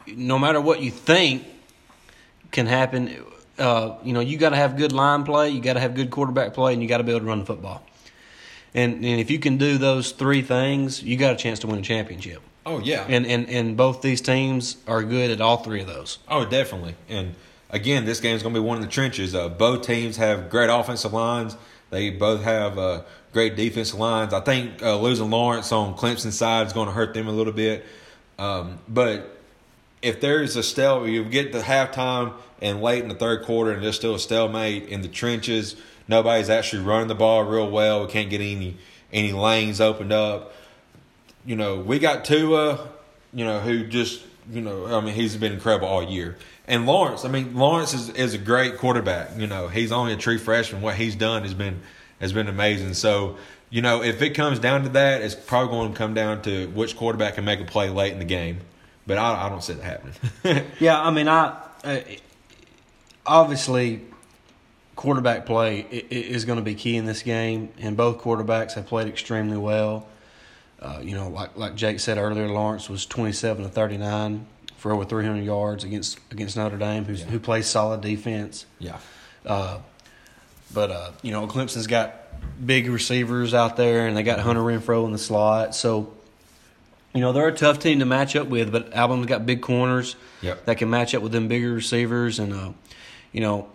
no 0.08 0.38
matter 0.38 0.62
what 0.62 0.82
you 0.82 0.92
think 0.92 1.44
can 2.52 2.68
happen, 2.68 3.26
uh, 3.58 3.96
you 4.04 4.14
know, 4.14 4.20
you 4.20 4.38
got 4.38 4.50
to 4.50 4.56
have 4.56 4.78
good 4.78 4.92
line 4.92 5.24
play, 5.24 5.50
you 5.50 5.62
got 5.62 5.74
to 5.74 5.80
have 5.80 5.96
good 5.96 6.12
quarterback 6.12 6.54
play, 6.54 6.74
and 6.74 6.82
you 6.82 6.88
got 6.88 7.00
to 7.00 7.04
be 7.04 7.12
able 7.12 7.22
to 7.22 7.26
run 7.26 7.40
the 7.40 7.46
football. 7.46 7.84
And 8.76 8.96
and 8.96 9.20
if 9.20 9.30
you 9.30 9.40
can 9.40 9.58
do 9.58 9.78
those 9.78 10.12
three 10.12 10.42
things, 10.42 11.04
you 11.04 11.18
got 11.18 11.34
a 11.34 11.36
chance 11.36 11.60
to 11.60 11.68
win 11.68 11.80
a 11.80 11.84
championship. 11.84 12.42
Oh 12.66 12.80
yeah. 12.80 13.06
And 13.08 13.26
and 13.26 13.48
and 13.50 13.78
both 13.78 14.02
these 14.02 14.22
teams 14.22 14.78
are 14.88 15.04
good 15.04 15.30
at 15.30 15.42
all 15.42 15.58
three 15.58 15.82
of 15.82 15.88
those. 15.88 16.18
Oh, 16.28 16.46
definitely. 16.46 16.96
And 17.08 17.36
again, 17.74 18.06
this 18.06 18.22
game's 18.22 18.42
going 18.42 18.56
to 18.56 18.62
be 18.62 18.66
one 18.66 18.78
of 18.78 18.84
the 18.84 18.90
trenches. 18.90 19.36
Uh, 19.36 19.50
both 19.50 19.86
teams 19.86 20.16
have 20.16 20.50
great 20.50 20.70
offensive 20.70 21.12
lines. 21.12 21.58
They 21.90 22.10
both 22.10 22.44
have 22.44 22.78
uh, 22.78 23.02
great 23.34 23.58
defensive 23.58 24.00
lines. 24.00 24.34
I 24.34 24.40
think 24.40 24.82
uh, 24.82 24.98
losing 24.98 25.30
Lawrence 25.30 25.72
on 25.74 25.96
Clemson's 25.96 26.38
side 26.38 26.68
is 26.68 26.74
going 26.74 26.88
to 26.88 26.94
hurt 26.94 27.14
them 27.14 27.28
a 27.28 27.32
little 27.32 27.54
bit. 27.54 27.86
Um, 28.40 28.80
but 28.88 29.38
if 30.02 30.22
there's 30.22 30.56
a 30.56 30.64
stalemate, 30.64 31.14
you 31.14 31.26
get 31.26 31.52
to 31.52 31.60
halftime 31.60 32.34
and 32.62 32.82
late 32.82 33.04
in 33.04 33.10
the 33.10 33.16
third 33.16 33.44
quarter, 33.44 33.72
and 33.72 33.84
there's 33.84 33.98
still 33.98 34.16
a 34.16 34.20
stalemate 34.20 34.88
in 34.88 35.02
the 35.02 35.10
trenches. 35.10 35.76
Nobody's 36.08 36.50
actually 36.50 36.84
running 36.84 37.10
the 37.10 37.16
ball 37.16 37.44
real 37.44 37.70
well. 37.70 38.06
We 38.06 38.12
can't 38.12 38.30
get 38.30 38.40
any 38.40 38.78
any 39.12 39.32
lanes 39.32 39.80
opened 39.80 40.12
up 40.12 40.54
you 41.46 41.56
know, 41.56 41.78
we 41.78 42.00
got 42.00 42.26
Tua, 42.26 42.88
you 43.34 43.46
know, 43.46 43.60
who 43.60 43.86
just, 43.86 44.22
you 44.52 44.62
know, 44.62 44.86
I 44.86 45.02
mean, 45.02 45.14
he's 45.14 45.36
been 45.36 45.54
incredible 45.54 45.88
all 45.88 46.04
year. 46.04 46.38
And 46.68 46.86
Lawrence, 46.86 47.26
I 47.26 47.30
mean, 47.30 47.56
Lawrence 47.56 47.94
is, 47.94 48.10
is 48.10 48.34
a 48.34 48.38
great 48.38 48.78
quarterback. 48.78 49.38
You 49.38 49.48
know, 49.48 49.68
he's 49.68 49.92
only 49.92 50.14
a 50.14 50.18
true 50.18 50.38
freshman. 50.38 50.82
What 50.82 50.96
he's 50.96 51.16
done 51.16 51.44
has 51.44 51.54
been 51.54 51.82
has 52.20 52.32
been 52.32 52.48
amazing. 52.48 52.94
So, 52.94 53.38
you 53.70 53.82
know, 53.82 54.02
if 54.02 54.22
it 54.22 54.30
comes 54.30 54.60
down 54.60 54.84
to 54.84 54.90
that, 54.90 55.22
it's 55.22 55.36
probably 55.36 55.76
going 55.76 55.92
to 55.92 55.98
come 55.98 56.14
down 56.14 56.42
to 56.44 56.68
which 56.70 56.96
quarterback 56.96 57.36
can 57.36 57.44
make 57.44 57.60
a 57.60 57.66
play 57.66 57.90
late 57.90 58.14
in 58.14 58.20
the 58.20 58.26
game. 58.26 58.60
But 59.06 59.18
I, 59.18 59.46
I 59.46 59.50
don't 59.50 59.62
see 59.62 59.74
that 59.74 59.84
happening. 59.84 60.66
Yeah, 60.80 61.02
I 61.02 61.12
mean, 61.12 61.28
I 61.28 61.58
uh, 61.84 62.00
obviously 63.26 64.02
quarterback 64.96 65.46
play 65.46 65.82
is 65.82 66.46
going 66.46 66.60
to 66.60 66.64
be 66.64 66.76
key 66.76 66.96
in 66.96 67.06
this 67.06 67.24
game, 67.24 67.74
and 67.80 67.98
both 67.98 68.20
quarterbacks 68.20 68.74
have 68.74 68.86
played 68.86 69.10
extremely 69.10 69.58
well. 69.58 70.08
Uh, 70.82 71.00
you 71.02 71.16
know, 71.16 71.28
like 71.28 71.58
like 71.58 71.76
Jake 71.76 72.00
said 72.00 72.18
earlier, 72.18 72.48
Lawrence 72.48 72.90
was 72.90 73.06
27 73.06 73.64
to 73.64 73.70
39 73.70 74.46
for 74.84 74.92
over 74.92 75.06
300 75.06 75.46
yards 75.46 75.86
against 75.86 76.20
against 76.30 76.58
Notre 76.58 76.78
Dame, 76.78 77.06
who's, 77.06 77.22
Yeah. 77.22 77.28
who 77.28 77.40
plays 77.40 77.68
solid 77.68 78.02
defense. 78.02 78.66
Yeah. 78.80 78.98
Uh, 79.46 79.78
but 80.74 80.92
uh, 80.92 81.12
you 81.22 81.32
know, 81.32 81.48
Clemson's 81.48 81.88
got 81.88 82.14
big 82.64 82.90
receivers 82.90 83.54
out 83.54 83.78
there, 83.78 84.08
and 84.08 84.18
they 84.18 84.24
got 84.24 84.40
Hunter 84.40 84.60
Renfrow 84.62 85.06
in 85.06 85.14
the 85.14 85.18
slot. 85.18 85.74
So, 85.74 86.12
you 87.14 87.22
know, 87.22 87.32
they're 87.32 87.48
a 87.48 87.54
tough 87.54 87.80
team 87.80 88.00
to 88.00 88.06
match 88.06 88.36
up 88.36 88.48
with. 88.48 88.74
But 88.74 88.92
Alabama's 88.94 89.28
got 89.28 89.46
big 89.46 89.62
corners 89.62 90.18
Yep. 90.42 90.66
that 90.66 90.78
can 90.80 90.90
match 90.90 91.16
up 91.16 91.22
with 91.24 91.32
them 91.32 91.48
bigger 91.48 91.72
receivers, 91.72 92.38
and 92.40 92.52
uh, 92.54 92.72
you 93.32 93.40
know. 93.40 93.70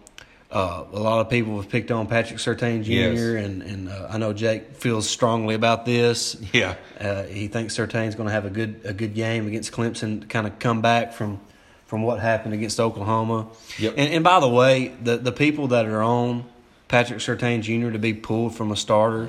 Uh, 0.51 0.85
a 0.93 0.99
lot 0.99 1.21
of 1.21 1.29
people 1.29 1.61
have 1.61 1.69
picked 1.69 1.91
on 1.91 2.07
Patrick 2.07 2.39
Surtain 2.39 2.83
Jr. 2.83 2.93
Yes. 2.93 3.45
and 3.45 3.63
and 3.63 3.89
uh, 3.89 4.09
I 4.11 4.17
know 4.17 4.33
Jake 4.33 4.77
feels 4.77 5.09
strongly 5.09 5.55
about 5.55 5.85
this. 5.85 6.37
Yeah. 6.53 6.77
Uh, 6.99 7.25
he 7.25 7.49
thinks 7.49 7.77
Surtain's 7.77 8.15
going 8.15 8.29
to 8.29 8.33
have 8.33 8.47
a 8.47 8.51
good 8.51 8.81
a 8.85 8.95
good 8.95 9.15
game 9.15 9.47
against 9.47 9.73
Clemson 9.73 10.23
to 10.23 10.27
kind 10.27 10.47
of 10.47 10.59
come 10.59 10.81
back 10.81 11.13
from 11.13 11.41
from 11.87 12.03
what 12.03 12.21
happened 12.21 12.55
against 12.55 12.81
Oklahoma. 12.81 13.49
Yep. 13.79 13.95
And, 13.99 14.13
and 14.15 14.25
by 14.25 14.41
the 14.41 14.49
way, 14.49 14.89
the 15.03 15.19
the 15.19 15.33
people 15.33 15.69
that 15.69 15.85
are 15.85 16.03
on 16.03 16.47
Patrick 16.89 17.19
Surtain 17.19 17.61
Jr. 17.61 17.91
to 17.91 17.99
be 17.99 18.15
pulled 18.15 18.55
from 18.57 18.73
a 18.73 18.77
starter 18.77 19.29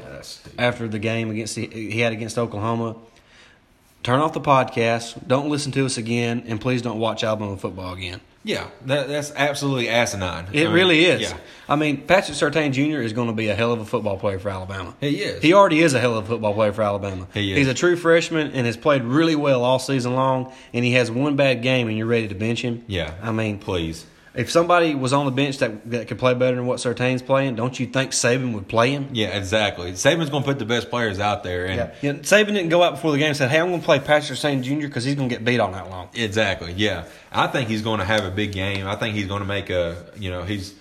after 0.58 0.88
the 0.88 1.00
game 1.00 1.30
against 1.32 1.56
the, 1.56 1.68
he 1.68 2.00
had 2.00 2.14
against 2.14 2.38
Oklahoma, 2.38 2.96
turn 4.04 4.22
off 4.22 4.32
the 4.32 4.40
podcast. 4.40 5.28
Don't 5.28 5.50
listen 5.50 5.74
to 5.74 5.86
us 5.86 5.98
again, 5.98 6.44
and 6.48 6.62
please 6.62 6.82
don't 6.82 7.00
watch 7.00 7.26
Alabama 7.26 7.58
football 7.58 7.94
again. 7.94 8.22
Yeah, 8.44 8.70
that, 8.86 9.10
that's 9.10 9.32
absolutely 9.36 9.90
asinine. 9.90 10.48
It 10.54 10.62
I 10.62 10.64
mean, 10.66 10.74
really 10.74 11.06
is. 11.06 11.22
Yeah, 11.22 11.38
I 11.68 11.76
mean, 11.76 12.08
Patrick 12.08 12.38
Surtain 12.38 12.72
Jr. 12.72 13.02
is 13.02 13.12
going 13.14 13.28
to 13.28 13.34
be 13.34 13.50
a 13.50 13.56
hell 13.56 13.74
of 13.74 13.82
a 13.82 13.86
football 13.86 14.18
player 14.18 14.40
for 14.40 14.50
Alabama. 14.50 14.96
he 15.02 15.22
is. 15.22 15.42
He 15.42 15.54
already 15.54 15.80
is 15.82 15.94
a 15.94 16.00
hell 16.00 16.18
of 16.18 16.26
a 16.26 16.28
football 16.28 16.54
player 16.54 16.72
for 16.72 16.82
Alabama. 16.82 17.28
He 17.34 17.52
is. 17.52 17.58
He's 17.58 17.68
a 17.68 17.74
true 17.74 17.96
freshman 17.98 18.52
and 18.54 18.66
has 18.66 18.78
played 18.78 19.04
really 19.04 19.36
well 19.36 19.64
all 19.64 19.78
season 19.80 20.16
long. 20.16 20.54
And 20.74 20.86
he 20.86 20.94
has 20.94 21.12
one 21.12 21.36
bad 21.36 21.62
game, 21.62 21.90
and 21.90 21.98
you're 21.98 22.08
ready 22.08 22.28
to 22.30 22.36
bench 22.36 22.62
him. 22.62 22.84
yeah, 22.88 23.14
I 23.22 23.32
mean, 23.32 23.60
please. 23.60 24.06
If 24.40 24.50
somebody 24.50 24.96
was 24.96 25.12
on 25.12 25.26
the 25.26 25.32
bench 25.32 25.58
that 25.58 25.92
that 25.92 26.08
could 26.08 26.18
play 26.18 26.34
better 26.34 26.56
than 26.56 26.66
what 26.66 26.78
Surtain's 26.80 27.22
playing, 27.22 27.56
don't 27.56 27.78
you 27.78 27.88
think 27.88 28.12
Saban 28.12 28.54
would 28.54 28.70
play 28.70 28.92
him? 28.92 29.10
Yeah, 29.12 29.28
exactly. 29.38 29.92
Saban's 29.92 30.30
going 30.30 30.44
to 30.44 30.48
put 30.48 30.60
the 30.60 30.66
best 30.66 30.90
players 30.90 31.20
out 31.20 31.44
there, 31.44 31.66
and 31.66 31.76
Yeah. 31.76 31.92
yeah. 32.02 32.14
Saban 32.20 32.48
didn't 32.54 32.70
go 32.70 32.82
out 32.82 32.92
before 32.94 33.12
the 33.12 33.18
game 33.18 33.28
and 33.28 33.38
said, 33.38 33.50
"Hey, 33.52 33.60
I'm 33.60 33.68
going 33.68 33.82
to 33.82 33.86
play 33.86 34.00
Patrick 34.00 34.40
Surtain 34.40 34.64
Jr. 34.64 34.88
because 34.88 35.04
he's 35.04 35.16
going 35.16 35.28
to 35.28 35.36
get 35.36 35.44
beat 35.44 35.60
all 35.60 35.70
night 35.72 35.90
long." 35.90 36.08
Exactly. 36.16 36.72
Yeah, 36.72 37.04
I 37.34 37.48
think 37.48 37.68
he's 37.70 37.82
going 37.82 38.00
to 38.00 38.06
have 38.06 38.24
a 38.24 38.32
big 38.32 38.54
game. 38.54 38.88
I 38.88 38.96
think 38.96 39.14
he's 39.16 39.28
going 39.28 39.42
to 39.42 39.48
make 39.48 39.70
a. 39.70 40.06
You 40.18 40.32
know, 40.32 40.44
he's 40.44 40.74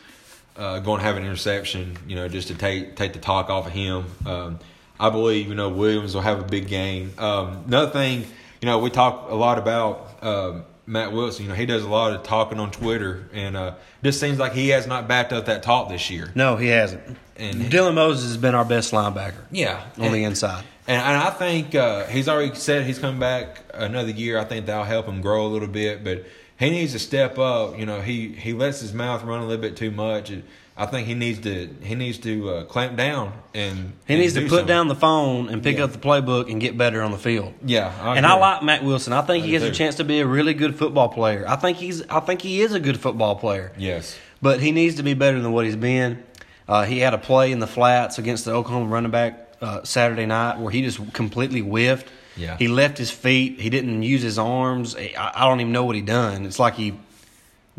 uh, 0.57 0.79
going 0.79 1.01
to 1.01 1.05
have 1.05 1.17
an 1.17 1.25
interception. 1.25 1.97
You 2.07 2.15
know, 2.15 2.29
just 2.29 2.49
to 2.49 2.55
take 2.55 2.95
take 2.95 3.13
the 3.13 3.19
talk 3.19 3.51
off 3.51 3.67
of 3.67 3.73
him. 3.73 4.05
Um, 4.25 4.61
I 5.01 5.11
believe 5.11 5.49
you 5.49 5.55
know 5.57 5.69
Williams 5.69 6.15
will 6.15 6.23
have 6.23 6.39
a 6.41 6.45
big 6.45 6.69
game. 6.69 7.13
Um, 7.19 7.65
another 7.67 7.91
thing, 7.91 8.25
you 8.61 8.67
know, 8.67 8.79
we 8.79 8.91
talk 8.91 9.31
a 9.31 9.35
lot 9.35 9.59
about 9.59 10.23
um, 10.23 10.65
Mack 10.89 11.13
Wilson. 11.13 11.45
You 11.45 11.49
know, 11.51 11.55
he 11.55 11.67
does 11.67 11.85
a 11.85 11.89
lot 11.89 12.13
of 12.15 12.23
talking 12.23 12.59
on 12.59 12.71
Twitter, 12.71 13.29
and 13.33 13.57
uh, 13.57 13.75
just 14.03 14.19
seems 14.19 14.39
like 14.39 14.53
he 14.53 14.71
has 14.71 14.87
not 14.87 15.07
backed 15.07 15.33
up 15.33 15.47
that 15.47 15.63
talk 15.63 15.89
this 15.89 16.11
year. 16.11 16.33
No, 16.35 16.57
he 16.57 16.69
hasn't. 16.69 17.03
And- 17.37 17.63
Dylan 17.71 17.95
Moses 17.95 18.29
has 18.29 18.37
been 18.37 18.55
our 18.55 18.65
best 18.65 18.93
linebacker 18.93 19.45
Yeah, 19.51 19.83
on 19.99 20.13
the 20.13 20.25
inside. 20.25 20.65
And, 20.89 21.01
and 21.01 21.17
I 21.17 21.31
think 21.31 21.75
uh, 21.75 22.07
he's 22.07 22.29
already 22.29 22.55
said 22.55 22.87
he's 22.87 22.99
coming 22.99 23.21
back 23.21 23.63
another 23.75 24.11
year. 24.11 24.39
I 24.39 24.45
think 24.45 24.67
that'll 24.67 24.85
help 24.85 25.07
him 25.07 25.21
grow 25.21 25.47
a 25.47 25.49
little 25.49 25.69
bit, 25.69 26.03
but 26.03 26.25
he 26.59 26.71
needs 26.71 26.93
to 26.95 26.99
step 26.99 27.39
up. 27.39 27.79
You 27.79 27.85
know, 27.87 28.01
he, 28.01 28.29
he 28.33 28.55
lets 28.55 28.81
his 28.81 28.93
mouth 28.95 29.23
run 29.23 29.41
a 29.41 29.47
little 29.47 29.61
bit 29.63 29.77
too 29.77 29.91
much. 29.91 30.33
I 30.81 30.87
think 30.87 31.09
he 31.09 31.15
needs 31.15 31.41
to 31.41 31.69
he 31.83 31.95
needs 31.97 32.19
to 32.19 32.51
uh, 32.51 32.65
clamp 32.65 32.97
down 32.97 33.33
and 33.53 33.93
He 34.07 34.15
and 34.15 34.23
needs 34.23 34.35
to 34.35 34.43
put 34.43 34.51
something. 34.51 34.67
down 34.69 34.87
the 34.89 34.95
phone 34.95 35.49
and 35.49 35.61
pick 35.63 35.79
Yeah. 35.79 35.85
up 35.85 35.93
the 35.93 35.99
playbook 35.99 36.51
and 36.51 36.61
get 36.61 36.79
better 36.79 37.03
on 37.03 37.11
the 37.11 37.19
field. 37.19 37.53
Yeah, 37.65 37.93
I 38.01 38.17
and 38.17 38.25
I 38.25 38.35
like 38.35 38.63
Mack 38.63 38.83
Wilson. 38.83 39.13
I 39.13 39.23
think 39.23 39.43
I 39.43 39.47
he 39.49 39.55
has 39.55 39.65
a 39.65 39.73
chance 39.73 39.97
to 39.97 40.05
be 40.05 40.21
a 40.21 40.27
really 40.27 40.55
good 40.55 40.77
football 40.77 41.09
player. 41.09 41.45
I 41.49 41.57
think 41.57 41.79
he's 41.79 42.07
I 42.09 42.21
think 42.21 42.41
he 42.43 42.61
is 42.63 42.73
a 42.75 42.81
good 42.81 43.01
football 43.01 43.35
player. 43.35 43.73
Yes, 43.77 44.17
But 44.41 44.61
he 44.61 44.71
needs 44.71 44.95
to 44.97 45.03
be 45.03 45.15
better 45.15 45.41
than 45.41 45.51
what 45.53 45.65
he's 45.65 45.75
been. 45.77 46.23
Uh, 46.69 46.85
he 46.85 47.01
had 47.01 47.13
a 47.13 47.19
play 47.19 47.51
in 47.51 47.59
the 47.59 47.67
flats 47.67 48.19
against 48.19 48.45
the 48.45 48.53
Oklahoma 48.53 48.87
running 48.87 49.11
back 49.11 49.49
uh, 49.61 49.83
Saturday 49.83 50.27
night 50.27 50.59
where 50.61 50.71
he 50.71 50.83
just 50.83 51.13
completely 51.13 51.61
whiffed. 51.61 52.07
Yeah. 52.37 52.57
He 52.57 52.69
left 52.69 52.99
his 52.99 53.11
feet. 53.11 53.59
He 53.59 53.69
didn't 53.69 54.05
use 54.05 54.23
his 54.23 54.39
arms. 54.39 54.95
I, 54.95 55.33
I 55.35 55.45
don't 55.49 55.61
even 55.61 55.73
know 55.73 55.85
what 55.85 55.97
he 55.97 56.03
done. 56.03 56.45
It's 56.47 56.61
like 56.61 56.75
he 56.75 56.93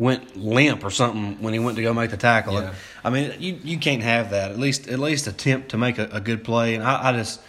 went 0.00 0.34
limp 0.34 0.82
or 0.82 0.90
something 0.90 1.40
when 1.42 1.52
he 1.52 1.58
went 1.58 1.76
to 1.76 1.82
go 1.82 1.92
make 1.92 2.10
the 2.10 2.16
tackle. 2.16 2.54
Yeah. 2.54 2.72
I 3.04 3.10
mean, 3.10 3.34
you, 3.38 3.60
you 3.62 3.78
can't 3.78 4.02
have 4.02 4.30
that. 4.30 4.50
At 4.50 4.58
least 4.58 4.88
at 4.88 4.98
least 4.98 5.26
attempt 5.26 5.68
to 5.68 5.78
make 5.78 5.98
a, 5.98 6.08
a 6.10 6.20
good 6.20 6.42
play. 6.42 6.74
And 6.74 6.82
I, 6.82 7.10
I 7.10 7.12
just 7.12 7.40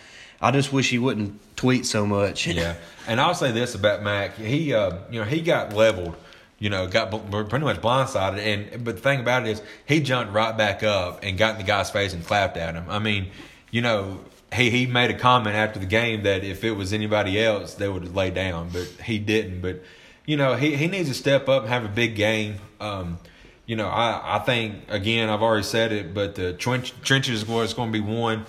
I 0.42 0.52
just 0.52 0.74
wish 0.74 0.90
he 0.90 1.00
wouldn't 1.00 1.40
tweet 1.56 1.86
so 1.88 2.06
much. 2.06 2.46
yeah. 2.46 2.76
And 3.08 3.20
I'll 3.20 3.34
say 3.34 3.52
this 3.52 3.74
about 3.74 4.04
Mac: 4.04 4.36
he, 4.36 4.76
uh, 4.76 4.96
you 5.10 5.20
know, 5.20 5.26
he 5.26 5.42
got 5.42 5.74
leveled. 5.74 6.16
You 6.60 6.70
know, 6.70 6.86
got 6.86 7.10
bl- 7.10 7.42
pretty 7.42 7.66
much 7.66 7.82
blindsided. 7.82 8.38
And 8.38 8.84
but 8.86 8.98
the 8.98 9.02
thing 9.02 9.22
about 9.22 9.48
it 9.48 9.50
is, 9.50 9.62
he 9.88 10.02
jumped 10.02 10.34
right 10.34 10.56
back 10.56 10.84
up 10.84 11.22
and 11.24 11.36
got 11.36 11.54
in 11.54 11.58
the 11.58 11.64
guy's 11.64 11.90
face 11.90 12.14
and 12.14 12.24
clapped 12.24 12.58
at 12.58 12.76
him. 12.76 12.86
I 12.90 13.00
mean, 13.00 13.32
you 13.72 13.82
know, 13.82 14.20
he 14.54 14.70
he 14.70 14.86
made 14.86 15.10
a 15.10 15.18
comment 15.18 15.56
after 15.56 15.80
the 15.80 15.88
game 15.88 16.22
that 16.24 16.44
if 16.44 16.64
it 16.64 16.74
was 16.74 16.94
anybody 16.94 17.42
else, 17.42 17.74
they 17.74 17.90
would 17.90 18.04
have 18.04 18.16
laid 18.16 18.36
down, 18.36 18.70
but 18.72 18.86
he 19.04 19.18
didn't. 19.18 19.62
But 19.62 19.82
you 20.26 20.38
know, 20.38 20.56
he 20.56 20.76
he 20.76 20.88
needs 20.88 21.10
to 21.10 21.16
step 21.16 21.50
up 21.50 21.64
and 21.64 21.72
have 21.72 21.86
a 21.86 21.90
big 21.90 22.16
game. 22.16 22.56
Um, 22.80 23.20
you 23.66 23.76
know, 23.76 23.88
I 23.88 24.38
I 24.38 24.40
think 24.40 24.76
again, 24.90 25.30
I've 25.30 25.42
already 25.42 25.64
said 25.64 25.92
it, 25.92 26.14
but 26.14 26.36
the 26.36 26.54
trench, 26.54 26.94
trenches 27.02 27.42
is 27.42 27.48
what's 27.48 27.74
going 27.74 27.92
to 27.92 28.00
be 28.00 28.06
one. 28.06 28.46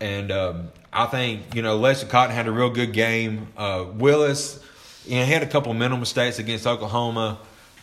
And 0.00 0.30
um, 0.30 0.68
I 0.92 1.06
think 1.06 1.54
you 1.54 1.62
know 1.62 1.76
Lester 1.76 2.06
Cotton 2.06 2.34
had 2.34 2.46
a 2.46 2.52
real 2.52 2.70
good 2.70 2.92
game. 2.92 3.48
Uh, 3.56 3.86
Willis, 3.94 4.62
you 5.04 5.16
know, 5.16 5.24
he 5.24 5.32
had 5.32 5.42
a 5.42 5.46
couple 5.46 5.72
mental 5.74 5.98
mistakes 5.98 6.38
against 6.38 6.66
Oklahoma. 6.66 7.38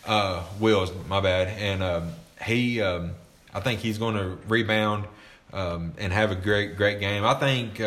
Uh, 0.05 0.43
Wills, 0.59 0.91
my 1.07 1.21
bad, 1.21 1.47
and 1.47 1.81
um, 1.81 2.11
he, 2.43 2.81
um, 2.81 3.11
I 3.53 3.61
think 3.61 3.79
he's 3.79 3.97
going 3.97 4.15
to 4.15 4.37
rebound 4.49 5.05
um, 5.53 5.93
and 5.97 6.11
have 6.11 6.31
a 6.31 6.35
great 6.35 6.75
great 6.77 6.99
game. 6.99 7.23
I 7.25 7.33
think. 7.33 7.81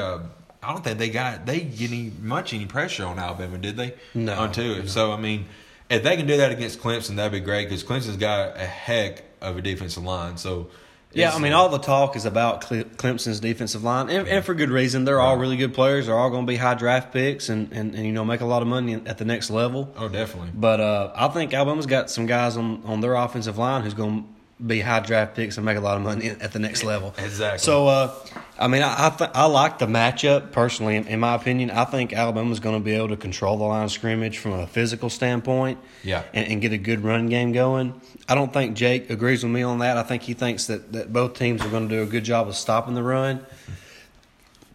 I 0.66 0.72
don't 0.72 0.82
think 0.82 0.98
they 0.98 1.10
got 1.10 1.46
they 1.46 1.60
get 1.60 1.90
any 1.90 2.12
much 2.20 2.52
any 2.52 2.66
pressure 2.66 3.04
on 3.04 3.18
Alabama, 3.18 3.58
did 3.58 3.76
they? 3.76 3.94
No, 4.14 4.34
onto 4.34 4.62
it. 4.62 4.78
no. 4.78 4.86
So 4.86 5.12
I 5.12 5.16
mean, 5.16 5.46
if 5.88 6.02
they 6.02 6.16
can 6.16 6.26
do 6.26 6.36
that 6.38 6.50
against 6.50 6.80
Clemson, 6.80 7.16
that'd 7.16 7.32
be 7.32 7.40
great 7.40 7.68
because 7.68 7.84
Clemson's 7.84 8.16
got 8.16 8.56
a 8.56 8.66
heck 8.66 9.22
of 9.40 9.56
a 9.56 9.62
defensive 9.62 10.02
line. 10.02 10.36
So 10.36 10.68
Yeah, 11.12 11.32
I 11.34 11.38
mean, 11.38 11.52
all 11.52 11.68
the 11.68 11.78
talk 11.78 12.16
is 12.16 12.24
about 12.26 12.62
Clemson's 12.62 13.40
defensive 13.40 13.84
line, 13.84 14.10
and, 14.10 14.26
and 14.26 14.44
for 14.44 14.54
good 14.54 14.70
reason. 14.70 15.04
They're 15.04 15.20
all 15.20 15.36
really 15.36 15.56
good 15.56 15.72
players. 15.72 16.06
They're 16.06 16.18
all 16.18 16.30
going 16.30 16.44
to 16.46 16.50
be 16.50 16.56
high 16.56 16.74
draft 16.74 17.12
picks, 17.12 17.48
and, 17.48 17.72
and, 17.72 17.94
and 17.94 18.04
you 18.04 18.12
know 18.12 18.24
make 18.24 18.40
a 18.40 18.46
lot 18.46 18.60
of 18.62 18.68
money 18.68 18.94
at 18.94 19.18
the 19.18 19.24
next 19.24 19.50
level. 19.50 19.94
oh 19.96 20.08
definitely. 20.08 20.50
But 20.54 20.80
uh, 20.80 21.12
I 21.14 21.28
think 21.28 21.54
Alabama's 21.54 21.86
got 21.86 22.10
some 22.10 22.26
guys 22.26 22.56
on, 22.56 22.82
on 22.84 23.00
their 23.00 23.14
offensive 23.14 23.56
line 23.56 23.82
who's 23.82 23.94
going 23.94 24.22
to 24.24 24.64
be 24.64 24.80
high 24.80 25.00
draft 25.00 25.36
picks 25.36 25.56
and 25.56 25.64
make 25.66 25.76
a 25.76 25.80
lot 25.80 25.96
of 25.96 26.02
money 26.02 26.28
at 26.28 26.52
the 26.52 26.58
next 26.58 26.82
level. 26.82 27.14
Exactly. 27.18 27.58
So, 27.58 27.86
uh, 27.88 28.14
I 28.58 28.68
mean, 28.68 28.82
I 28.82 29.06
I, 29.06 29.10
th- 29.10 29.30
I 29.34 29.44
like 29.46 29.78
the 29.78 29.86
matchup 29.86 30.52
personally. 30.52 30.96
In, 30.96 31.06
in 31.08 31.20
my 31.20 31.34
opinion, 31.34 31.70
I 31.70 31.84
think 31.84 32.12
Alabama's 32.12 32.58
going 32.60 32.76
to 32.78 32.84
be 32.84 32.92
able 32.94 33.08
to 33.08 33.16
control 33.16 33.58
the 33.58 33.64
line 33.64 33.84
of 33.84 33.92
scrimmage 33.92 34.38
from 34.38 34.52
a 34.52 34.66
physical 34.66 35.10
standpoint. 35.10 35.78
Yeah. 36.02 36.22
And, 36.32 36.48
and 36.52 36.62
get 36.62 36.72
a 36.72 36.78
good 36.78 37.04
run 37.04 37.28
game 37.28 37.52
going. 37.52 38.00
I 38.28 38.34
don't 38.34 38.52
think 38.52 38.74
Jake 38.76 39.10
agrees 39.10 39.42
with 39.44 39.52
me 39.52 39.62
on 39.62 39.80
that. 39.80 39.96
I 39.98 40.02
think 40.02 40.22
he 40.22 40.32
thinks 40.34 40.66
that, 40.68 40.92
that 40.92 41.12
both 41.12 41.34
teams 41.34 41.62
are 41.62 41.68
going 41.68 41.88
to 41.88 41.94
do 41.94 42.02
a 42.02 42.06
good 42.06 42.24
job 42.24 42.48
of 42.48 42.56
stopping 42.56 42.94
the 42.94 43.02
run, 43.02 43.44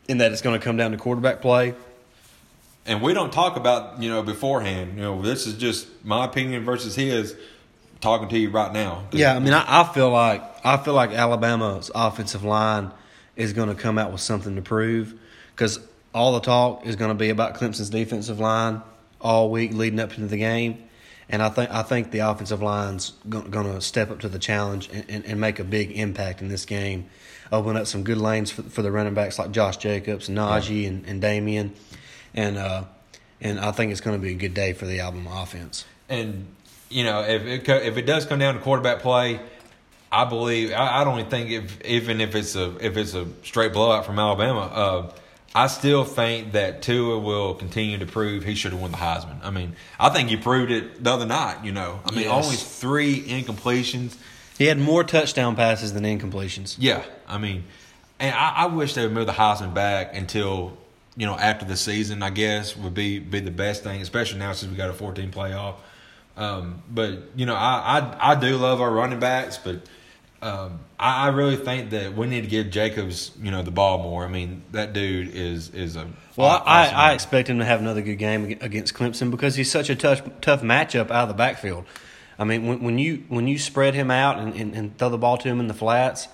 and 0.08 0.22
that 0.22 0.32
it's 0.32 0.42
going 0.42 0.60
to 0.60 0.64
come 0.64 0.78
down 0.78 0.92
to 0.92 0.98
quarterback 0.98 1.42
play. 1.42 1.74
and 2.86 3.02
we 3.02 3.14
don't 3.14 3.32
talk 3.34 3.58
about 3.58 4.02
you 4.02 4.10
know 4.10 4.22
beforehand. 4.24 4.96
You 4.96 5.02
know, 5.04 5.22
this 5.22 5.48
is 5.48 5.56
just 5.58 5.88
my 6.06 6.26
opinion 6.26 6.66
versus 6.66 6.96
his. 6.96 7.36
Talking 8.00 8.30
to 8.30 8.38
you 8.40 8.50
right 8.50 8.74
now. 8.74 9.04
Yeah, 9.12 9.36
I 9.36 9.40
mean, 9.40 9.54
I, 9.54 9.82
I 9.82 9.84
feel 9.94 10.10
like 10.10 10.44
I 10.66 10.78
feel 10.78 10.96
like 10.96 11.12
Alabama's 11.12 11.92
offensive 11.94 12.44
line 12.44 12.90
is 13.36 13.54
going 13.54 13.70
to 13.70 13.76
come 13.76 13.98
out 13.98 14.12
with 14.12 14.22
something 14.22 14.56
to 14.56 14.62
prove 14.62 15.14
because 15.56 15.80
all 16.14 16.34
the 16.34 16.40
talk 16.40 16.86
is 16.86 16.96
going 16.96 17.10
to 17.10 17.16
be 17.16 17.30
about 17.30 17.56
Clemson's 17.56 17.90
defensive 17.90 18.40
line 18.40 18.82
all 19.20 19.50
week 19.50 19.74
leading 19.74 20.00
up 20.00 20.12
into 20.14 20.28
the 20.28 20.38
game, 20.38 20.84
and 21.30 21.42
I 21.42 21.50
think 21.50 21.70
I 21.72 21.84
think 21.84 22.12
the 22.12 22.20
offensive 22.20 22.62
line's 22.62 23.12
going 23.30 23.52
to 23.52 23.80
step 23.82 24.12
up 24.12 24.20
to 24.22 24.30
the 24.30 24.40
challenge 24.40 24.90
and, 24.92 25.06
and, 25.10 25.26
and 25.26 25.40
make 25.40 25.60
a 25.60 25.64
big 25.64 25.92
impact 25.92 26.42
in 26.42 26.50
this 26.50 26.66
game, 26.66 27.10
open 27.52 27.78
up 27.78 27.88
some 27.88 28.04
good 28.04 28.18
lanes 28.18 28.52
for, 28.52 28.64
for 28.64 28.82
the 28.82 28.92
running 28.92 29.14
backs 29.14 29.40
like 29.40 29.52
Josh 29.52 29.78
Jacobs, 29.78 30.28
Najee, 30.28 30.88
and, 30.88 31.06
and 31.06 31.22
Damien, 31.22 31.74
and 32.34 32.58
uh, 32.58 32.84
and 33.40 33.60
I 33.60 33.72
think 33.72 33.92
it's 33.92 34.02
going 34.02 34.18
to 34.18 34.22
be 34.22 34.32
a 34.32 34.38
good 34.38 34.54
day 34.54 34.74
for 34.74 34.86
the 34.86 35.00
Alabama 35.00 35.42
offense. 35.44 35.86
and 36.10 36.48
you 36.90 37.04
know 37.04 37.22
if 37.22 37.44
it 37.44 37.70
if 37.70 37.98
it 37.98 38.06
does 38.06 38.26
come 38.26 38.40
down 38.40 38.56
to 38.56 38.60
quarterback 38.60 39.00
play, 39.00 39.40
I 40.12 40.26
believe 40.26 40.74
I, 40.74 41.02
I 41.02 41.04
don't 41.04 41.20
even 41.20 41.32
think 41.32 41.50
if 41.52 41.86
even 41.86 42.20
if 42.22 42.36
it's 42.36 42.56
a 42.56 42.76
if 42.86 42.98
it's 42.98 43.14
a 43.14 43.28
straight 43.44 43.74
blowout 43.74 44.06
from 44.06 44.20
Alabama, 44.20 44.60
uh, 44.62 45.12
I 45.56 45.68
still 45.68 46.04
think 46.04 46.54
that 46.54 46.82
Tua 46.82 47.18
will 47.20 47.54
continue 47.56 47.98
to 47.98 48.06
prove 48.06 48.44
he 48.44 48.56
should 48.56 48.72
have 48.72 48.82
won 48.82 48.92
the 48.92 48.98
Heisman. 48.98 49.38
I 49.44 49.52
mean, 49.52 49.76
I 50.00 50.10
think 50.10 50.30
he 50.30 50.38
proved 50.38 50.72
it 50.72 51.04
the 51.04 51.12
other 51.12 51.26
night. 51.26 51.64
You 51.64 51.72
know, 51.72 52.00
I 52.06 52.12
mean, 52.12 52.22
Yes. 52.26 52.46
only 52.46 52.56
three 52.58 53.22
incompletions. 53.22 54.16
He 54.58 54.66
had 54.66 54.78
more 54.78 55.04
touchdown 55.04 55.56
passes 55.56 55.94
than 55.94 56.04
incompletions. 56.04 56.76
Yeah, 56.78 57.04
I 57.28 57.38
mean, 57.38 57.64
and 58.20 58.36
I, 58.36 58.54
I 58.58 58.66
wish 58.68 58.94
they 58.94 59.04
would 59.04 59.14
move 59.14 59.26
the 59.28 59.34
Heisman 59.34 59.74
back 59.74 60.16
until 60.16 60.78
you 61.18 61.26
know, 61.26 61.36
after 61.38 61.66
the 61.66 61.76
season, 61.76 62.24
I 62.24 62.30
guess 62.30 62.78
would 62.78 62.94
be 62.94 63.20
be 63.20 63.40
the 63.42 63.52
best 63.52 63.84
thing, 63.84 64.02
especially 64.02 64.40
now 64.40 64.54
since 64.54 64.72
we 64.72 64.78
got 64.78 64.90
a 64.90 64.94
14 64.94 65.32
playoff. 65.32 65.76
Um, 66.38 66.82
but 66.90 67.24
you 67.36 67.46
know, 67.46 67.56
I, 67.56 68.16
I 68.22 68.32
I 68.32 68.36
do 68.36 68.56
love 68.58 68.80
our 68.82 68.90
running 68.92 69.20
backs, 69.20 69.58
but 69.58 69.82
um, 70.42 70.80
I, 71.00 71.26
I 71.26 71.28
really 71.30 71.56
think 71.56 71.92
that 71.92 72.16
we 72.16 72.28
need 72.28 72.42
to 72.42 72.48
give 72.48 72.72
Jacobs, 72.72 73.32
you 73.42 73.52
know, 73.52 73.62
the 73.62 73.72
ball 73.72 74.00
more. 74.00 74.26
I 74.26 74.28
mean, 74.28 74.64
that 74.72 74.94
dude 74.94 75.36
is 75.36 75.70
is 75.70 75.96
a 75.96 76.08
Well, 76.36 76.64
I, 76.66 76.88
I 76.88 77.14
expect 77.14 77.48
him 77.48 77.60
to 77.60 77.66
have 77.66 77.80
another 77.80 78.02
good 78.02 78.16
game 78.16 78.46
against 78.60 78.94
Clemson 78.94 79.30
because 79.30 79.56
he's 79.56 79.70
such 79.70 79.90
a 79.90 79.96
tough 79.96 80.22
tough 80.42 80.62
matchup 80.62 81.12
out 81.12 81.24
of 81.24 81.28
the 81.28 81.36
backfield. 81.36 81.86
I 82.40 82.44
mean, 82.44 82.66
when, 82.66 82.82
when 82.82 82.98
you 82.98 83.24
when 83.30 83.48
you 83.48 83.60
spread 83.60 83.94
him 83.94 84.10
out 84.10 84.40
and, 84.40 84.56
and, 84.56 84.74
and 84.74 84.98
throw 84.98 85.10
the 85.10 85.18
ball 85.18 85.38
to 85.38 85.48
him 85.48 85.60
in 85.60 85.68
the 85.68 85.76
flats, 85.76 86.28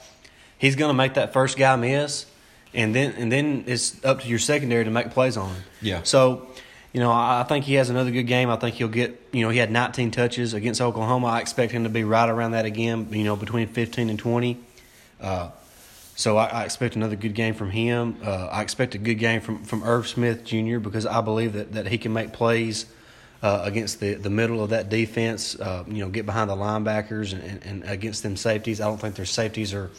he's 0.57 0.77
going 0.77 0.89
to 0.89 0.93
make 0.93 1.15
that 1.15 1.33
first 1.33 1.57
guy 1.57 1.75
miss, 1.75 2.25
and 2.73 2.95
then 2.95 3.11
and 3.17 3.29
then 3.29 3.65
it's 3.67 4.03
up 4.05 4.21
to 4.21 4.27
your 4.29 4.39
secondary 4.39 4.85
to 4.85 4.91
make 4.91 5.11
plays 5.11 5.35
on 5.35 5.49
him. 5.53 5.63
Yeah. 5.81 6.03
So, 6.03 6.47
you 6.93 6.99
know, 6.99 7.11
I 7.11 7.43
think 7.47 7.65
he 7.65 7.75
has 7.75 7.89
another 7.89 8.11
good 8.11 8.23
game. 8.23 8.49
I 8.49 8.55
think 8.55 8.75
he'll 8.75 8.87
get. 8.87 9.29
You 9.31 9.43
know, 9.43 9.49
he 9.49 9.59
had 9.59 9.71
19 9.71 10.11
touches 10.11 10.53
against 10.53 10.81
Oklahoma. 10.81 11.27
I 11.27 11.41
expect 11.41 11.71
him 11.71 11.83
to 11.83 11.89
be 11.89 12.03
right 12.03 12.29
around 12.29 12.51
that 12.51 12.65
again. 12.65 13.07
You 13.11 13.23
know, 13.23 13.35
between 13.35 13.67
15 13.67 14.09
and 14.09 14.17
20. 14.17 14.57
Uh, 15.21 15.49
so 16.15 16.37
I, 16.37 16.47
I 16.47 16.63
expect 16.63 16.95
another 16.95 17.15
good 17.15 17.35
game 17.35 17.53
from 17.53 17.69
him. 17.69 18.17
Uh, 18.23 18.47
I 18.47 18.63
expect 18.63 18.95
a 18.95 18.97
good 18.97 19.19
game 19.19 19.41
from, 19.41 19.63
from 19.63 19.83
Irv 19.83 20.07
Smith 20.07 20.43
Jr. 20.43 20.79
because 20.79 21.05
I 21.05 21.21
believe 21.21 21.53
that, 21.53 21.73
that 21.73 21.87
he 21.87 21.99
can 21.99 22.13
make 22.13 22.33
plays 22.33 22.87
uh, 23.43 23.61
against 23.63 23.99
the, 23.99 24.15
the 24.15 24.31
middle 24.31 24.63
of 24.63 24.71
that 24.71 24.89
defense. 24.89 25.59
Uh, 25.59 25.83
you 25.87 26.03
know, 26.03 26.09
get 26.09 26.25
behind 26.25 26.49
the 26.49 26.55
linebackers 26.55 27.33
and, 27.33 27.43
and, 27.43 27.63
and 27.63 27.83
against 27.83 28.23
them 28.23 28.35
safeties. 28.35 28.81
I 28.81 28.85
don't 28.85 28.99
think 28.99 29.15
their 29.15 29.25
safeties 29.25 29.73
are 29.73 29.91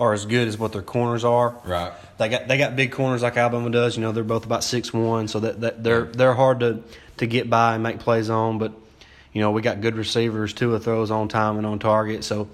are 0.00 0.14
as 0.14 0.24
good 0.24 0.48
as 0.48 0.58
what 0.58 0.72
their 0.72 0.82
corners 0.82 1.24
are. 1.24 1.54
right. 1.64 1.92
They 2.16 2.28
got 2.28 2.48
they 2.48 2.58
got 2.58 2.76
big 2.76 2.92
corners 2.92 3.22
like 3.22 3.36
Alabama 3.36 3.70
does. 3.70 3.96
You 3.96 4.02
know, 4.02 4.12
they're 4.12 4.24
both 4.24 4.44
about 4.44 4.64
six 4.64 4.92
one, 4.92 5.28
so 5.28 5.40
that, 5.40 5.60
that 5.60 5.84
they're 5.84 6.04
they're 6.04 6.34
hard 6.34 6.60
to 6.60 6.82
to 7.18 7.26
get 7.26 7.48
by 7.48 7.74
and 7.74 7.82
make 7.82 7.98
plays 7.98 8.28
on. 8.28 8.58
But 8.58 8.72
you 9.32 9.40
know, 9.40 9.52
we 9.52 9.62
got 9.62 9.80
good 9.80 9.94
receivers. 9.94 10.52
Tua 10.52 10.80
throws 10.80 11.10
on 11.10 11.28
time 11.28 11.56
and 11.56 11.66
on 11.66 11.78
target. 11.78 12.24
So 12.24 12.48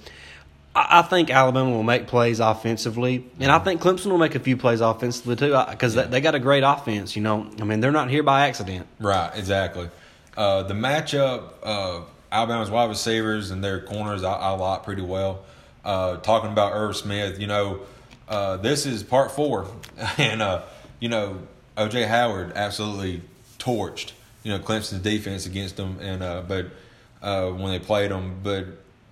I, 0.75 0.99
I 0.99 1.03
think 1.03 1.31
Alabama 1.31 1.71
will 1.71 1.83
make 1.83 2.07
plays 2.07 2.39
offensively, 2.39 3.25
and 3.41 3.51
I 3.51 3.59
think 3.59 3.81
Clemson 3.81 4.07
will 4.07 4.19
make 4.19 4.37
a 4.37 4.41
few 4.41 4.57
plays 4.57 4.81
offensively 4.81 5.35
too, 5.35 5.61
because 5.71 5.95
they, 5.95 6.05
they 6.05 6.21
got 6.21 6.37
a 6.37 6.41
great 6.41 6.63
offense. 6.63 7.17
You 7.17 7.23
know, 7.23 7.51
I 7.61 7.65
mean, 7.65 7.81
they're 7.81 7.91
not 7.91 8.09
here 8.09 8.23
by 8.23 8.47
accident. 8.47 8.87
Right, 9.01 9.33
exactly. 9.35 9.89
Uh, 10.37 10.63
the 10.63 10.75
matchup, 10.75 11.55
of 11.63 12.09
Alabama's 12.31 12.71
wide 12.71 12.89
receivers 12.89 13.51
and 13.51 13.65
their 13.65 13.81
corners, 13.81 14.23
I, 14.23 14.33
I 14.33 14.51
like 14.51 14.83
pretty 14.85 15.03
well. 15.03 15.45
Uh, 15.87 16.17
talking 16.17 16.51
about 16.51 16.73
Irv 16.73 16.97
Smith, 16.97 17.39
you 17.39 17.47
know, 17.47 17.81
uh, 18.29 18.57
this 18.57 18.87
is 18.87 19.05
part 19.05 19.31
four, 19.31 19.69
and 20.19 20.43
uh, 20.43 20.63
you 20.99 21.09
know, 21.09 21.39
OJ 21.77 22.09
Howard 22.09 22.53
absolutely 22.57 23.23
torched, 23.61 24.11
you 24.43 24.51
know, 24.53 24.59
Clemson's 24.59 24.99
defense 25.01 25.47
against 25.47 25.77
them, 25.77 25.99
and 26.01 26.23
uh, 26.25 26.43
but 26.47 26.67
uh, 27.23 27.51
when 27.51 27.71
they 27.71 27.79
played 27.79 28.11
them, 28.11 28.41
but 28.43 28.67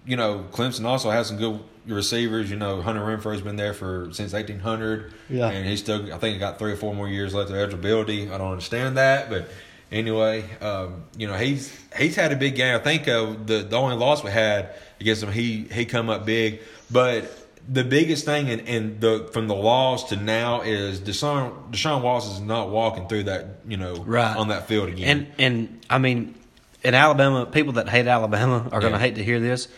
you 0.05 0.17
know, 0.17 0.45
Clemson 0.53 0.85
also 0.85 1.11
has 1.11 1.29
some 1.29 1.37
good 1.37 1.61
receivers. 1.87 2.51
You 2.51 2.57
know, 2.57 2.83
Hunter 2.83 3.03
Renfrow's 3.03 3.41
been 3.41 3.55
there 3.57 3.73
for 3.73 4.09
since 4.13 4.35
eighteen 4.35 4.59
hundred, 4.59 5.13
Yeah. 5.31 5.49
and 5.51 5.65
he's 5.67 5.79
still. 5.79 6.13
I 6.13 6.19
think 6.19 6.33
he 6.35 6.39
got 6.41 6.59
three 6.59 6.73
or 6.73 6.77
four 6.77 6.93
more 6.93 7.09
years 7.09 7.35
left 7.35 7.51
of 7.51 7.57
eligibility. 7.57 8.31
I 8.31 8.37
don't 8.39 8.51
understand 8.51 8.97
that, 8.97 9.31
but 9.31 9.49
anyway, 9.93 10.45
um, 10.61 11.05
you 11.17 11.27
know, 11.27 11.35
he's 11.37 11.73
he's 11.97 12.17
had 12.17 12.33
a 12.33 12.37
big 12.37 12.55
game. 12.57 12.75
I 12.75 12.79
think 12.79 13.07
uh, 13.09 13.35
the 13.45 13.59
the 13.63 13.77
only 13.77 13.97
loss 13.97 14.23
we 14.25 14.31
had 14.31 14.71
against 15.01 15.23
him, 15.23 15.33
he 15.33 15.63
he 15.73 15.85
come 15.85 16.11
up 16.11 16.25
big, 16.27 16.61
but. 16.91 17.41
The 17.67 17.83
biggest 17.83 18.27
thing 18.27 18.49
in, 18.49 18.61
in 18.61 19.01
the 19.01 19.31
from 19.33 19.49
the 19.49 19.55
loss 19.55 20.11
to 20.11 20.17
now 20.17 20.61
is 20.61 21.01
Deshaun 21.01 21.71
Deshaun 21.71 22.03
Watson 22.03 22.35
is 22.35 22.41
not 22.43 22.69
walking 22.69 23.09
through 23.09 23.23
that 23.23 23.61
you 23.67 23.79
know 23.79 23.95
Right. 24.05 24.37
on 24.37 24.49
that 24.49 24.69
field 24.69 24.91
again. 24.91 25.29
And 25.39 25.41
and 25.41 25.81
I 25.89 25.97
mean, 25.97 26.35
in 26.83 26.93
Alabama, 26.93 27.47
people 27.47 27.73
that 27.73 27.89
hate 27.89 28.07
Alabama 28.07 28.69
are 28.71 28.81
going 28.81 28.93
to 28.93 28.99
Yeah. 28.99 28.99
hate 28.99 29.15
to 29.15 29.25
hear 29.25 29.41
this, 29.41 29.69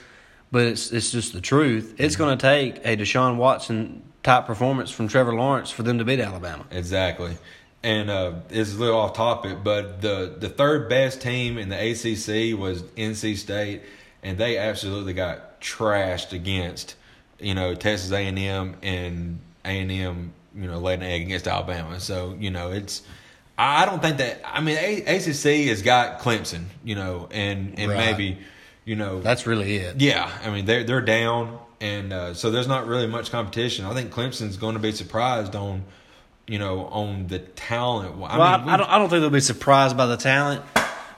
but 0.50 0.62
it's 0.66 0.90
it's 0.90 1.12
just 1.12 1.32
the 1.32 1.40
truth. 1.40 1.94
It's 1.98 2.16
going 2.16 2.36
to 2.36 2.42
take 2.42 2.78
a 2.84 2.96
Deshaun 2.96 3.36
Watson 3.36 4.02
type 4.24 4.46
performance 4.46 4.90
from 4.90 5.06
Trevor 5.06 5.36
Lawrence 5.36 5.70
for 5.70 5.84
them 5.84 5.98
to 5.98 6.04
beat 6.04 6.18
Alabama. 6.18 6.64
Exactly. 6.72 7.38
And 7.86 8.10
uh, 8.10 8.32
it's 8.50 8.74
a 8.74 8.78
little 8.78 8.98
off 8.98 9.14
topic, 9.14 9.58
but 9.62 10.00
the, 10.00 10.34
the 10.36 10.48
third 10.48 10.88
best 10.88 11.20
team 11.20 11.56
in 11.56 11.68
the 11.68 11.76
ACC 11.76 12.58
was 12.58 12.82
NC 12.82 13.36
State, 13.36 13.82
and 14.24 14.36
they 14.36 14.58
absolutely 14.58 15.12
got 15.12 15.60
trashed 15.60 16.32
against, 16.32 16.96
you 17.38 17.54
know, 17.54 17.76
Texas 17.76 18.10
A 18.10 18.16
and 18.18 18.36
M 18.40 18.74
and 18.82 19.38
A 19.64 19.68
and 19.68 19.92
M, 19.92 20.32
you 20.56 20.66
know, 20.66 20.78
laid 20.80 20.98
an 20.98 21.04
egg 21.04 21.22
against 21.22 21.46
Alabama. 21.46 22.00
So 22.00 22.36
you 22.40 22.50
know, 22.50 22.72
it's 22.72 23.02
I 23.56 23.84
don't 23.86 24.02
think 24.02 24.16
that 24.18 24.40
I 24.44 24.60
mean 24.60 24.78
A- 24.78 25.02
ACC 25.18 25.68
has 25.68 25.82
got 25.82 26.18
Clemson, 26.18 26.64
you 26.82 26.96
know, 26.96 27.28
and 27.30 27.78
and 27.78 27.92
Right. 27.92 27.98
maybe, 28.10 28.38
you 28.84 28.96
know, 28.96 29.20
That's 29.20 29.46
really 29.46 29.76
it. 29.76 30.00
yeah, 30.00 30.28
I 30.44 30.50
mean 30.50 30.64
they're 30.64 30.82
they're 30.82 31.00
down, 31.02 31.56
and 31.80 32.12
uh, 32.12 32.34
so 32.34 32.50
there's 32.50 32.66
not 32.66 32.88
really 32.88 33.06
much 33.06 33.30
competition. 33.30 33.84
I 33.84 33.94
think 33.94 34.10
Clemson's 34.10 34.56
going 34.56 34.74
to 34.74 34.80
be 34.80 34.90
surprised 34.90 35.54
on, 35.54 35.84
you 36.46 36.58
know, 36.58 36.86
on 36.86 37.26
the 37.26 37.38
talent. 37.40 38.14
I 38.14 38.18
well, 38.18 38.30
mean, 38.30 38.40
I, 38.40 38.64
we- 38.66 38.72
I 38.72 38.76
don't. 38.76 38.90
I 38.90 38.98
don't 38.98 39.08
think 39.08 39.20
they'll 39.22 39.30
be 39.30 39.40
surprised 39.40 39.96
by 39.96 40.06
the 40.06 40.16
talent, 40.16 40.62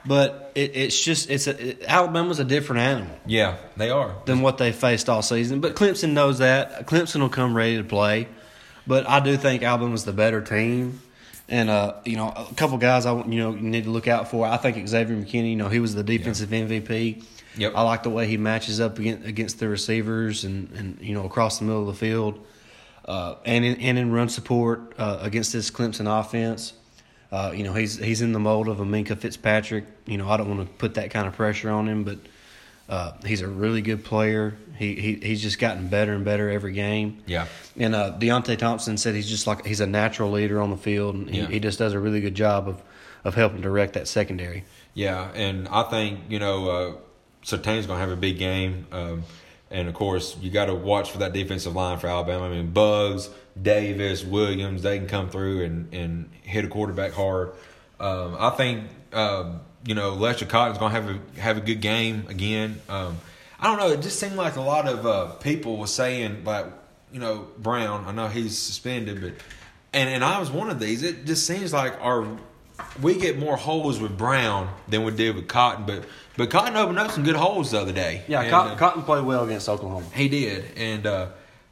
but 0.05 0.51
it, 0.55 0.71
it's 0.75 0.99
just 1.03 1.29
it's 1.29 1.47
a 1.47 1.69
it, 1.69 1.83
Alabama's 1.87 2.39
a 2.39 2.43
different 2.45 2.81
animal 2.81 3.15
yeah, 3.25 3.57
they 3.77 3.89
are. 3.89 4.15
than 4.25 4.41
what 4.41 4.57
they 4.57 4.71
faced 4.71 5.09
all 5.09 5.21
season. 5.21 5.59
But 5.61 5.75
Clemson 5.75 6.11
knows 6.13 6.39
that. 6.39 6.87
Clemson 6.87 7.21
will 7.21 7.29
come 7.29 7.55
ready 7.55 7.77
to 7.77 7.83
play, 7.83 8.27
but 8.87 9.07
I 9.07 9.19
do 9.19 9.37
think 9.37 9.63
Alabama's 9.63 10.05
the 10.05 10.13
better 10.13 10.41
team. 10.41 11.01
And 11.47 11.69
uh, 11.69 11.95
you 12.05 12.15
know, 12.15 12.27
a 12.29 12.53
couple 12.55 12.77
guys 12.77 13.05
I 13.05 13.11
want- 13.11 13.31
you 13.33 13.39
know 13.39 13.51
you 13.55 13.61
need 13.61 13.85
to 13.85 13.89
look 13.89 14.07
out 14.07 14.29
for. 14.29 14.45
I 14.45 14.57
think 14.57 14.87
Xavier 14.87 15.15
McKinney. 15.15 15.51
You 15.51 15.55
know, 15.55 15.67
he 15.69 15.79
was 15.79 15.95
the 15.95 16.03
defensive 16.03 16.49
MVP. 16.49 17.23
Yep. 17.57 17.73
I 17.75 17.81
like 17.81 18.03
the 18.03 18.11
way 18.11 18.27
he 18.27 18.37
matches 18.37 18.79
up 18.79 18.99
against 18.99 19.27
against 19.27 19.59
the 19.59 19.67
receivers 19.67 20.43
and, 20.43 20.71
and 20.77 20.97
you 21.01 21.13
know 21.15 21.25
across 21.25 21.57
the 21.59 21.65
middle 21.65 21.81
of 21.81 21.87
the 21.87 21.93
field, 21.99 22.39
uh, 23.05 23.35
and 23.45 23.65
in 23.65 23.79
and 23.81 23.97
in 23.97 24.11
run 24.11 24.29
support 24.29 24.93
uh, 24.97 25.19
against 25.21 25.53
this 25.53 25.71
Clemson 25.71 26.07
offense. 26.19 26.73
Uh, 27.31 27.51
you 27.55 27.63
know 27.63 27.73
he's 27.73 27.97
he's 27.97 28.21
in 28.21 28.31
the 28.33 28.39
mold 28.39 28.67
of 28.67 28.79
a 28.79 28.85
Minkah 28.85 29.17
Fitzpatrick. 29.17 29.85
You 30.05 30.17
know 30.17 30.29
I 30.29 30.37
don't 30.37 30.49
want 30.49 30.67
to 30.67 30.73
put 30.77 30.95
that 30.95 31.11
kind 31.11 31.27
of 31.27 31.35
pressure 31.35 31.69
on 31.69 31.87
him, 31.87 32.03
but 32.03 32.17
uh, 32.89 33.11
he's 33.25 33.41
a 33.41 33.47
really 33.47 33.81
good 33.83 34.03
player. 34.03 34.57
He, 34.77 34.95
he 34.95 35.13
he's 35.15 35.41
just 35.41 35.59
gotten 35.59 35.89
better 35.89 36.13
and 36.13 36.25
better 36.25 36.49
every 36.49 36.71
game. 36.73 37.21
Yeah, 37.27 37.45
And 37.77 37.93
uh, 37.93 38.15
Deionte 38.17 38.57
Thompson 38.57 38.97
said 38.97 39.13
he's 39.13 39.29
just 39.29 39.45
like 39.45 39.65
he's 39.65 39.79
a 39.81 39.85
natural 39.85 40.31
leader 40.31 40.59
on 40.59 40.69
the 40.71 40.77
field, 40.77 41.15
and 41.15 41.29
he, 41.29 41.39
Yeah. 41.41 41.47
he 41.47 41.59
just 41.59 41.77
does 41.77 41.93
a 41.93 41.99
really 41.99 42.21
good 42.21 42.33
job 42.35 42.67
of 42.67 42.81
of 43.25 43.35
helping 43.35 43.61
direct 43.61 43.93
that 43.93 44.07
secondary. 44.07 44.63
yeah, 44.93 45.29
and 45.35 45.67
I 45.67 45.83
think 45.83 46.21
you 46.29 46.39
know, 46.39 46.69
uh, 46.69 46.93
Surtain's 47.43 47.85
going 47.85 47.97
to 47.97 48.01
have 48.07 48.11
a 48.11 48.15
big 48.15 48.39
game, 48.39 48.87
um, 48.91 49.23
and 49.71 49.87
of 49.87 49.93
course 49.93 50.35
you 50.41 50.49
got 50.49 50.65
to 50.65 50.75
watch 50.75 51.11
for 51.11 51.19
that 51.19 51.33
defensive 51.33 51.75
line 51.75 51.97
for 51.99 52.07
Alabama. 52.07 52.45
I 52.45 52.49
mean, 52.49 52.71
Buggs, 52.71 53.29
Davis, 53.59 54.23
Williams, 54.23 54.81
they 54.81 54.97
can 54.97 55.07
come 55.07 55.29
through 55.29 55.63
and 55.63 55.93
and 55.93 56.29
hit 56.43 56.65
a 56.65 56.67
quarterback 56.67 57.13
hard. 57.13 57.51
Um, 57.99 58.35
I 58.39 58.49
think 58.51 58.85
um, 59.13 59.61
you 59.85 59.95
know 59.95 60.11
Lester 60.13 60.45
Cotton's 60.45 60.77
going 60.77 60.93
to 60.93 61.01
have 61.01 61.09
a 61.09 61.41
have 61.41 61.57
a 61.57 61.61
good 61.61 61.81
game 61.81 62.25
again. 62.29 62.81
Um, 62.89 63.17
I 63.59 63.67
don't 63.67 63.77
know. 63.77 63.91
It 63.93 64.01
just 64.01 64.19
seemed 64.19 64.35
like 64.35 64.55
a 64.55 64.61
lot 64.61 64.87
of 64.87 65.05
uh, 65.05 65.25
people 65.35 65.77
were 65.77 65.87
saying 65.87 66.43
like 66.43 66.65
you 67.11 67.19
know 67.19 67.47
Brown. 67.57 68.05
I 68.05 68.11
know 68.11 68.27
he's 68.27 68.57
suspended, 68.57 69.21
but 69.21 69.33
and 69.93 70.09
and 70.09 70.23
I 70.23 70.39
was 70.39 70.49
one 70.49 70.69
of 70.69 70.79
these. 70.79 71.03
It 71.03 71.25
just 71.25 71.45
seems 71.45 71.73
like 71.73 71.99
our 72.01 72.25
we 73.01 73.15
get 73.15 73.37
more 73.37 73.55
holes 73.57 73.99
with 73.99 74.17
Brown 74.17 74.69
than 74.87 75.03
we 75.03 75.11
did 75.11 75.35
with 75.35 75.47
Cotton, 75.47 75.85
but 75.85 76.05
but 76.37 76.49
Cotton 76.49 76.75
opened 76.77 76.99
up 76.99 77.11
some 77.11 77.23
good 77.23 77.35
holes 77.35 77.71
the 77.71 77.79
other 77.81 77.91
day. 77.91 78.23
Yeah, 78.27 78.41
And, 78.41 78.49
Cotton, 78.49 78.71
uh, 78.73 78.75
Cotton 78.77 79.03
played 79.03 79.25
well 79.25 79.43
against 79.43 79.67
Oklahoma. 79.67 80.05
he 80.13 80.29
did, 80.29 80.65
and 80.77 81.05
uh, 81.05 81.27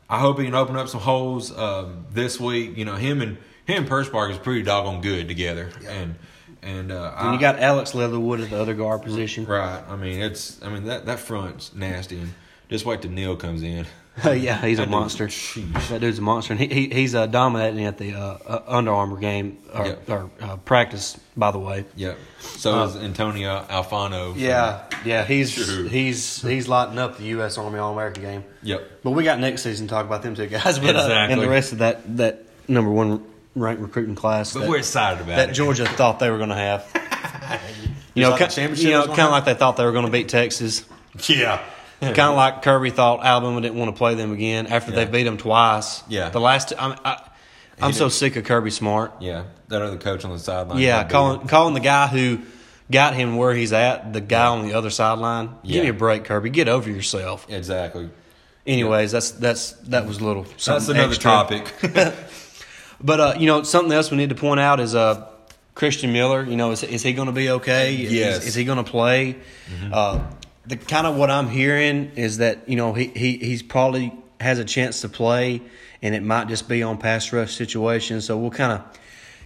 I 0.09 0.19
hope 0.19 0.39
he 0.39 0.45
can 0.45 0.55
open 0.55 0.75
up 0.75 0.87
some 0.89 1.01
holes 1.01 1.55
um, 1.57 2.05
this 2.11 2.39
week. 2.39 2.77
You 2.77 2.85
know, 2.85 2.95
him 2.95 3.21
and 3.21 3.37
him 3.65 3.85
and 3.91 4.31
is 4.31 4.37
pretty 4.37 4.63
doggone 4.63 5.01
good 5.01 5.27
together, 5.27 5.69
and 5.87 6.15
and 6.61 6.91
uh, 6.91 7.13
I- 7.15 7.33
you 7.33 7.39
got 7.39 7.59
Alex 7.59 7.93
Leatherwood 7.93 8.41
at 8.41 8.49
the 8.49 8.59
other 8.59 8.73
guard 8.73 9.03
position. 9.03 9.45
right. 9.45 9.81
I 9.87 9.95
mean, 9.95 10.19
it's 10.21 10.61
I 10.63 10.69
mean 10.69 10.85
that 10.85 11.05
that 11.05 11.19
front's 11.19 11.73
nasty, 11.73 12.19
and 12.19 12.33
just 12.69 12.85
wait 12.85 13.01
till 13.01 13.11
Neal 13.11 13.35
comes 13.35 13.63
in. 13.63 13.85
yeah, 14.25 14.59
he's 14.61 14.79
a 14.79 14.83
dude- 14.83 14.89
monster. 14.91 15.27
That 15.89 15.99
dude's 16.01 16.17
a 16.19 16.21
monster, 16.21 16.53
and 16.53 16.59
he, 16.59 16.67
he 16.67 16.89
he's 16.89 17.13
uh, 17.13 17.27
dominating 17.27 17.85
at 17.85 17.97
the 17.97 18.13
uh, 18.15 18.37
uh, 18.47 18.63
Under 18.67 18.91
Armour 18.91 19.17
game 19.19 19.57
or, 19.73 19.85
Yeah. 19.85 19.95
or 20.13 20.29
uh, 20.41 20.57
practice. 20.57 21.19
By 21.35 21.51
the 21.51 21.59
way, 21.59 21.85
yeah. 21.95 22.13
So 22.39 22.79
Uh, 22.79 22.85
is 22.87 22.95
Antonio 22.95 23.63
Alfano. 23.69 24.33
yeah, 24.35 24.85
yeah, 25.05 25.23
he's 25.23 25.55
he's 25.89 26.41
he's 26.41 26.67
lighting 26.67 26.97
up 26.97 27.17
the 27.17 27.25
U.S. 27.25 27.57
Army 27.57 27.77
All 27.79 27.93
American 27.93 28.23
game. 28.23 28.43
Yep. 28.63 29.03
But 29.03 29.11
we 29.11 29.23
got 29.23 29.39
next 29.39 29.61
season 29.61 29.87
to 29.87 29.91
talk 29.93 30.05
about 30.05 30.23
them 30.23 30.33
two 30.35 30.47
guys, 30.47 30.79
but 30.79 30.95
uh, 30.95 30.99
Exactly. 30.99 31.33
and 31.33 31.41
the 31.41 31.49
rest 31.49 31.71
of 31.73 31.77
that 31.79 32.17
that 32.17 32.43
number 32.67 32.89
one 32.89 33.23
ranked 33.55 33.81
recruiting 33.81 34.15
class. 34.15 34.53
But 34.53 34.61
that, 34.61 34.69
we're 34.69 34.77
excited 34.77 35.21
about 35.21 35.35
that 35.35 35.49
it. 35.49 35.53
Georgia 35.53 35.85
thought 35.85 36.19
they 36.19 36.29
were 36.31 36.37
going 36.37 36.49
to 36.49 36.55
have. 36.55 36.85
You 38.13 38.23
know, 38.23 38.31
like 38.31 38.39
the 38.39 38.45
ki- 38.47 38.51
championship 38.55 38.85
you 38.85 38.91
know, 38.93 39.05
kind 39.05 39.19
of 39.19 39.29
like 39.29 39.45
they 39.45 39.53
thought 39.53 39.77
they 39.77 39.85
were 39.85 39.91
going 39.91 40.05
to 40.07 40.11
beat 40.11 40.27
Texas. 40.27 40.83
Yeah. 41.29 41.61
kind 42.01 42.19
of 42.19 42.35
like 42.35 42.61
Kirby 42.61 42.89
thought 42.91 43.25
Alabama 43.25 43.61
didn't 43.61 43.77
want 43.77 43.93
to 43.93 43.97
play 43.97 44.15
them 44.15 44.31
again 44.31 44.67
after 44.67 44.91
they 44.91 45.05
beat 45.05 45.23
them 45.23 45.37
twice. 45.37 46.03
Yeah. 46.07 46.29
the 46.29 46.39
last 46.39 46.73
I, 46.77 46.87
mean, 46.89 46.97
I, 47.03 47.29
I'm 47.81 47.93
so 47.93 48.09
sick 48.09 48.35
of 48.35 48.43
Kirby 48.43 48.71
Smart. 48.71 49.13
Yeah, 49.21 49.45
that 49.67 49.81
other 49.81 49.97
coach 49.97 50.23
on 50.25 50.31
the 50.31 50.39
sideline. 50.39 50.79
Yeah, 50.79 51.03
calling 51.07 51.47
calling 51.47 51.73
the 51.73 51.79
guy 51.79 52.07
who 52.07 52.39
got 52.89 53.13
him 53.15 53.35
where 53.35 53.53
he's 53.53 53.73
at, 53.73 54.13
the 54.13 54.21
guy 54.21 54.47
on 54.47 54.67
the 54.67 54.73
other 54.73 54.89
sideline. 54.89 55.55
Give 55.65 55.83
me 55.83 55.89
a 55.89 55.93
break, 55.93 56.23
Kirby. 56.25 56.49
Get 56.49 56.67
over 56.67 56.89
yourself. 56.89 57.45
exactly. 57.49 58.09
Anyways, 58.65 59.11
that's 59.11 59.31
that's 59.31 59.71
that 59.89 60.05
was 60.05 60.19
a 60.19 60.25
little. 60.25 60.43
That's 60.43 60.67
another 60.89 61.03
extra. 61.13 61.31
topic. 61.31 61.73
But 62.99 63.19
uh, 63.19 63.33
you 63.37 63.45
know, 63.45 63.63
something 63.63 63.91
else 63.91 64.09
we 64.11 64.17
need 64.17 64.29
to 64.29 64.35
point 64.35 64.59
out 64.59 64.79
is 64.79 64.95
uh, 64.95 65.27
Christian 65.75 66.13
Miller. 66.13 66.43
You 66.43 66.55
know, 66.55 66.71
is, 66.71 66.83
is 66.83 67.03
he 67.03 67.13
going 67.13 67.27
to 67.27 67.31
be 67.31 67.49
okay? 67.51 67.95
Is- 67.95 68.11
Yes. 68.11 68.45
Is, 68.45 68.55
he 68.55 68.65
going 68.65 68.83
to 68.83 68.89
play? 68.89 69.37
Uh, 69.91 70.21
the 70.67 70.77
kind 70.77 71.07
of 71.07 71.15
what 71.15 71.31
I'm 71.31 71.49
hearing 71.49 72.11
is 72.15 72.37
that 72.37 72.67
you 72.69 72.75
know 72.75 72.93
he, 72.93 73.07
he 73.07 73.37
he's 73.37 73.63
probably 73.63 74.13
has 74.39 74.59
a 74.59 74.65
chance 74.65 75.01
to 75.01 75.09
play, 75.09 75.61
and 76.01 76.13
it 76.13 76.23
might 76.23 76.47
just 76.47 76.67
be 76.67 76.83
on 76.83 76.97
pass 76.97 77.31
rush 77.33 77.55
situations. 77.55 78.25
So 78.25 78.37
we'll 78.37 78.51
kind 78.51 78.73
of 78.73 78.99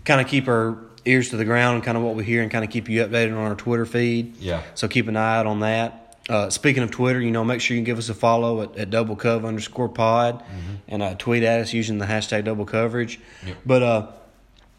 kind 0.03 0.21
of 0.21 0.27
keep 0.27 0.47
our 0.47 0.77
ears 1.05 1.29
to 1.29 1.38
the 1.38 1.45
ground 1.45 1.75
and 1.75 1.84
kind 1.84 1.97
of 1.97 2.03
what 2.03 2.15
we 2.15 2.23
hear, 2.23 2.41
and 2.41 2.51
kind 2.51 2.65
of 2.65 2.71
keep 2.71 2.89
you 2.89 3.05
updated 3.05 3.31
on 3.31 3.39
our 3.39 3.55
Twitter 3.55 3.86
feed. 3.86 4.38
Yeah. 4.38 4.63
So 4.75 4.88
keep 4.88 5.07
an 5.07 5.17
eye 5.17 5.38
out 5.38 5.45
on 5.45 5.62
that. 5.62 5.97
Uh, 6.29 6.49
speaking 6.49 6.84
of 6.84 6.91
Twitter, 6.91 7.19
you 7.19 7.31
know, 7.31 7.43
make 7.43 7.60
sure 7.60 7.75
you 7.75 7.84
give 7.84 7.97
us 7.97 8.07
a 8.07 8.13
follow 8.13 8.62
at, 8.62 8.77
at 8.77 8.89
double 8.89 9.15
cov 9.15 9.43
underscore 9.43 9.89
pod 9.89 10.43
and 10.88 11.01
uh, 11.01 11.15
tweet 11.15 11.43
at 11.43 11.60
us 11.60 11.73
using 11.73 11.97
the 11.97 12.05
hashtag 12.05 12.45
double 12.45 12.63
coverage. 12.63 13.19
Yep. 13.45 13.57
But, 13.65 13.84
uh, 13.84 14.07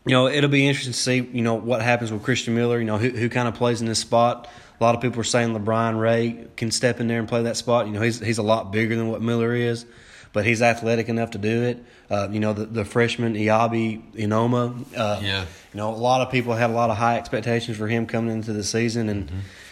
you 0.06 0.12
know, 0.12 0.28
it'll 0.28 0.48
be 0.48 0.66
interesting 0.66 0.92
to 0.92 0.98
see, 0.98 1.16
you 1.16 1.42
know, 1.42 1.54
what 1.54 1.82
happens 1.82 2.12
with 2.12 2.22
Christian 2.22 2.54
Miller, 2.54 2.78
you 2.78 2.84
know, 2.84 2.96
who, 2.96 3.10
who 3.10 3.28
kind 3.28 3.48
of 3.48 3.54
plays 3.54 3.80
in 3.80 3.88
this 3.88 3.98
spot. 3.98 4.48
A 4.82 4.84
lot 4.84 4.96
of 4.96 5.00
people 5.00 5.20
are 5.20 5.24
saying 5.24 5.54
LaBryan 5.54 5.96
Ray 6.00 6.46
can 6.56 6.72
step 6.72 6.98
in 6.98 7.06
there 7.06 7.20
and 7.20 7.28
play 7.28 7.44
that 7.44 7.56
spot. 7.56 7.86
You 7.86 7.92
know, 7.92 8.02
he's, 8.02 8.18
he's 8.18 8.38
a 8.38 8.42
lot 8.42 8.72
bigger 8.72 8.96
than 8.96 9.08
what 9.08 9.22
Miller 9.22 9.54
is, 9.54 9.86
but 10.32 10.44
he's 10.44 10.60
athletic 10.60 11.08
enough 11.08 11.30
to 11.30 11.38
do 11.38 11.62
it. 11.62 11.84
Uh, 12.10 12.28
you 12.32 12.40
know, 12.40 12.52
the, 12.52 12.66
the 12.66 12.84
freshman 12.84 13.34
Eyabi 13.34 14.02
Anoma, 14.14 14.74
uh, 14.96 15.20
Yeah. 15.22 15.42
you 15.42 15.46
know, 15.78 15.90
a 15.90 15.94
lot 15.94 16.20
of 16.20 16.32
people 16.32 16.54
had 16.54 16.68
a 16.68 16.72
lot 16.72 16.90
of 16.90 16.96
high 16.96 17.16
expectations 17.16 17.76
for 17.78 17.86
him 17.86 18.06
coming 18.06 18.32
into 18.34 18.52
the 18.52 18.64
season, 18.64 19.08
and 19.08 19.30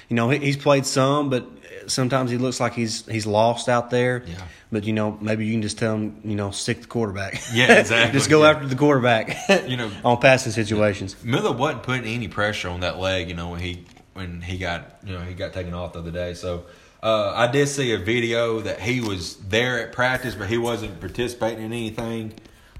you 0.09 0.15
know 0.15 0.31
he, 0.31 0.39
he's 0.39 0.57
played 0.57 0.87
some, 0.87 1.29
but 1.29 1.45
sometimes 1.89 2.31
he 2.31 2.39
looks 2.39 2.61
like 2.61 2.75
he's 2.75 3.05
he's 3.07 3.27
lost 3.27 3.69
out 3.69 3.91
there. 3.91 4.23
Yeah. 4.27 4.37
But 4.71 4.85
you 4.85 4.93
know, 4.93 5.19
maybe 5.21 5.45
you 5.45 5.53
can 5.55 5.63
just 5.63 5.77
tell 5.79 5.97
him, 5.97 6.21
you 6.25 6.37
know, 6.37 6.53
stick 6.53 6.83
the 6.83 6.87
quarterback. 6.87 7.43
Yeah, 7.53 7.73
exactly. 7.81 8.17
just 8.17 8.31
go 8.31 8.43
Yeah. 8.45 8.51
after 8.51 8.69
the 8.69 8.77
quarterback. 8.77 9.37
You 9.69 9.77
know- 9.77 9.91
on 10.05 10.19
passing 10.21 10.53
situations. 10.53 11.17
Miller 11.25 11.51
wasn't 11.51 11.83
putting 11.83 12.05
any 12.05 12.29
pressure 12.29 12.69
on 12.69 12.81
that 12.81 13.01
leg, 13.01 13.29
you 13.29 13.35
know, 13.35 13.49
when 13.51 13.59
he 13.61 13.85
when 14.21 14.43
he 14.43 14.59
got 14.59 14.99
you 15.03 15.15
know 15.15 15.21
he 15.21 15.35
got 15.35 15.53
taken 15.53 15.75
off 15.75 15.95
the 15.95 16.01
other 16.01 16.11
day. 16.11 16.35
So 16.35 16.65
uh, 17.03 17.33
I 17.35 17.51
did 17.51 17.69
see 17.69 17.93
a 17.93 17.99
video 17.99 18.61
that 18.61 18.81
he 18.81 19.01
was 19.01 19.37
there 19.37 19.81
at 19.81 19.93
practice, 19.93 20.35
but 20.35 20.49
he 20.49 20.59
wasn't 20.59 21.01
participating 21.01 21.65
in 21.65 21.73
anything. 21.73 22.35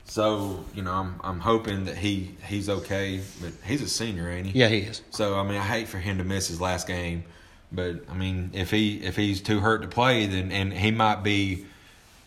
So 0.05 0.65
you 0.75 0.83
know, 0.83 0.93
I'm 0.93 1.21
I'm 1.23 1.41
hoping 1.41 1.85
that 1.87 1.97
he 1.97 2.37
he's 2.47 2.69
okay, 2.69 3.23
but 3.41 3.53
he's 3.65 3.83
a 3.83 3.89
senior, 3.89 4.29
ain't 4.31 4.49
he? 4.49 4.59
Yeah, 4.59 4.69
he 4.69 4.79
is. 4.79 5.03
So 5.11 5.39
I 5.39 5.43
mean, 5.43 5.57
I 5.57 5.65
hate 5.65 5.89
for 5.89 5.99
him 5.99 6.19
to 6.19 6.25
miss 6.25 6.49
his 6.49 6.61
last 6.61 6.87
game, 6.87 7.25
but 7.73 8.05
I 8.11 8.15
mean, 8.15 8.51
if 8.53 8.71
he 8.71 8.99
if 8.99 9.17
he's 9.17 9.41
too 9.41 9.61
hurt 9.61 9.83
to 9.83 9.89
play, 9.89 10.27
then 10.27 10.53
and 10.53 10.73
he 10.73 10.91
might 10.91 11.23
be 11.23 11.65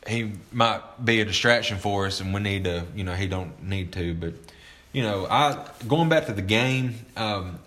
he 0.08 0.34
might 0.52 0.82
be 1.04 1.22
a 1.22 1.26
distraction 1.26 1.78
for 1.78 2.08
us, 2.08 2.20
and 2.20 2.34
we 2.34 2.42
need 2.42 2.64
to 2.64 2.86
you 2.96 3.04
know 3.04 3.14
he 3.14 3.28
don't 3.28 3.64
need 3.64 3.92
to. 3.94 4.16
But 4.16 4.34
you 4.92 5.04
know, 5.04 5.28
I 5.30 5.64
going 5.88 6.10
back 6.10 6.26
to 6.28 6.34
the 6.34 6.42
game, 6.42 6.96
um, 7.16 7.60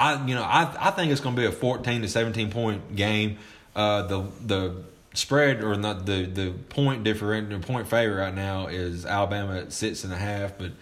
I 0.00 0.26
you 0.26 0.34
know 0.34 0.42
I 0.42 0.88
I 0.88 0.90
think 0.90 1.12
it's 1.12 1.20
going 1.20 1.36
to 1.36 1.40
be 1.40 1.46
a 1.46 1.52
fourteen 1.52 2.02
to 2.02 2.08
seventeen 2.08 2.50
point 2.50 2.96
game. 2.96 3.38
Uh, 3.76 4.02
the 4.02 4.22
the 4.44 4.76
spread 5.12 5.62
or 5.62 5.76
not 5.76 6.06
the 6.06 6.24
the 6.24 6.50
point 6.70 7.04
different 7.04 7.50
the 7.50 7.58
point 7.58 7.88
favor 7.88 8.16
right 8.16 8.34
now 8.34 8.68
is 8.68 9.04
Alabama 9.04 9.56
at 9.58 9.72
six 9.72 10.04
and 10.04 10.12
a 10.12 10.16
half, 10.16 10.56
but 10.56 10.72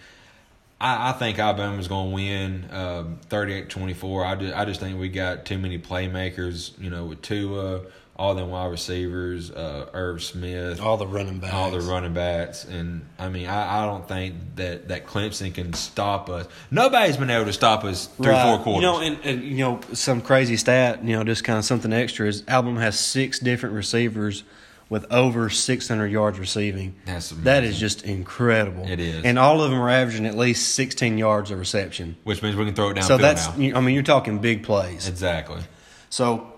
I, 0.79 1.09
I 1.09 1.11
think 1.13 1.37
Alabama's 1.39 1.87
going 1.87 2.09
to 2.09 2.15
win 2.15 2.69
um, 2.71 3.19
38-24. 3.29 4.25
I 4.25 4.35
just, 4.35 4.55
I 4.55 4.65
just 4.65 4.79
think 4.79 4.99
we 4.99 5.09
got 5.09 5.45
too 5.45 5.57
many 5.57 5.77
playmakers, 5.77 6.79
you 6.79 6.89
know, 6.89 7.05
with 7.05 7.21
Tua, 7.21 7.81
all 8.19 8.35
them 8.35 8.49
wide 8.49 8.65
receivers, 8.69 9.49
uh, 9.49 9.85
Irv 9.93 10.21
Smith, 10.21 10.81
All 10.81 10.97
the 10.97 11.07
running 11.07 11.39
backs. 11.39 11.53
all 11.53 11.71
the 11.71 11.79
running 11.79 12.13
backs, 12.13 12.65
and 12.65 13.05
I 13.17 13.29
mean, 13.29 13.47
I, 13.47 13.83
I 13.83 13.85
don't 13.85 14.05
think 14.07 14.35
that 14.57 14.89
that 14.89 15.07
Clemson 15.07 15.53
can 15.53 15.71
stop 15.71 16.29
us. 16.29 16.45
Nobody's 16.69 17.15
been 17.15 17.29
able 17.29 17.45
to 17.45 17.53
stop 17.53 17.85
us 17.85 18.07
through 18.07 18.33
Right. 18.33 18.55
four 18.57 18.63
quarters. 18.63 18.81
You 18.83 18.87
know, 18.87 18.99
and, 18.99 19.17
and 19.23 19.43
you 19.43 19.59
know 19.59 19.79
some 19.93 20.19
crazy 20.21 20.57
stat. 20.57 21.01
You 21.03 21.15
know, 21.15 21.23
just 21.23 21.45
kind 21.45 21.57
of 21.57 21.63
something 21.63 21.93
extra 21.93 22.27
is 22.27 22.43
Alabama 22.45 22.81
has 22.81 22.99
six 22.99 23.39
different 23.39 23.73
receivers 23.75 24.43
with 24.89 25.05
over 25.11 25.49
600 25.49 26.07
yards 26.07 26.39
receiving. 26.39 26.95
That's 27.05 27.31
amazing. 27.31 27.63
is 27.65 27.79
just 27.79 28.03
incredible. 28.03 28.85
It 28.85 28.99
is. 28.99 29.23
and 29.23 29.37
all 29.39 29.61
of 29.61 29.69
them 29.71 29.79
are 29.79 29.89
averaging 29.89 30.25
at 30.25 30.35
least 30.35 30.73
16 30.73 31.17
yards 31.17 31.51
of 31.51 31.59
reception. 31.59 32.17
which 32.23 32.41
means 32.41 32.55
we 32.57 32.65
can 32.65 32.73
throw 32.73 32.89
it 32.89 32.95
down. 32.95 33.03
So 33.03 33.17
that's, 33.17 33.55
now. 33.55 33.77
I 33.77 33.81
mean, 33.81 33.93
you're 33.93 34.03
talking 34.03 34.39
big 34.39 34.63
plays. 34.63 35.07
Exactly. 35.07 35.61
So 36.09 36.48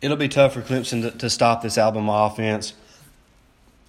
it'll 0.00 0.16
be 0.16 0.28
tough 0.28 0.54
for 0.54 0.62
Clemson 0.62 1.02
to, 1.02 1.10
to 1.18 1.30
stop 1.30 1.62
this 1.62 1.78
Alabama 1.78 2.30
offense. 2.30 2.74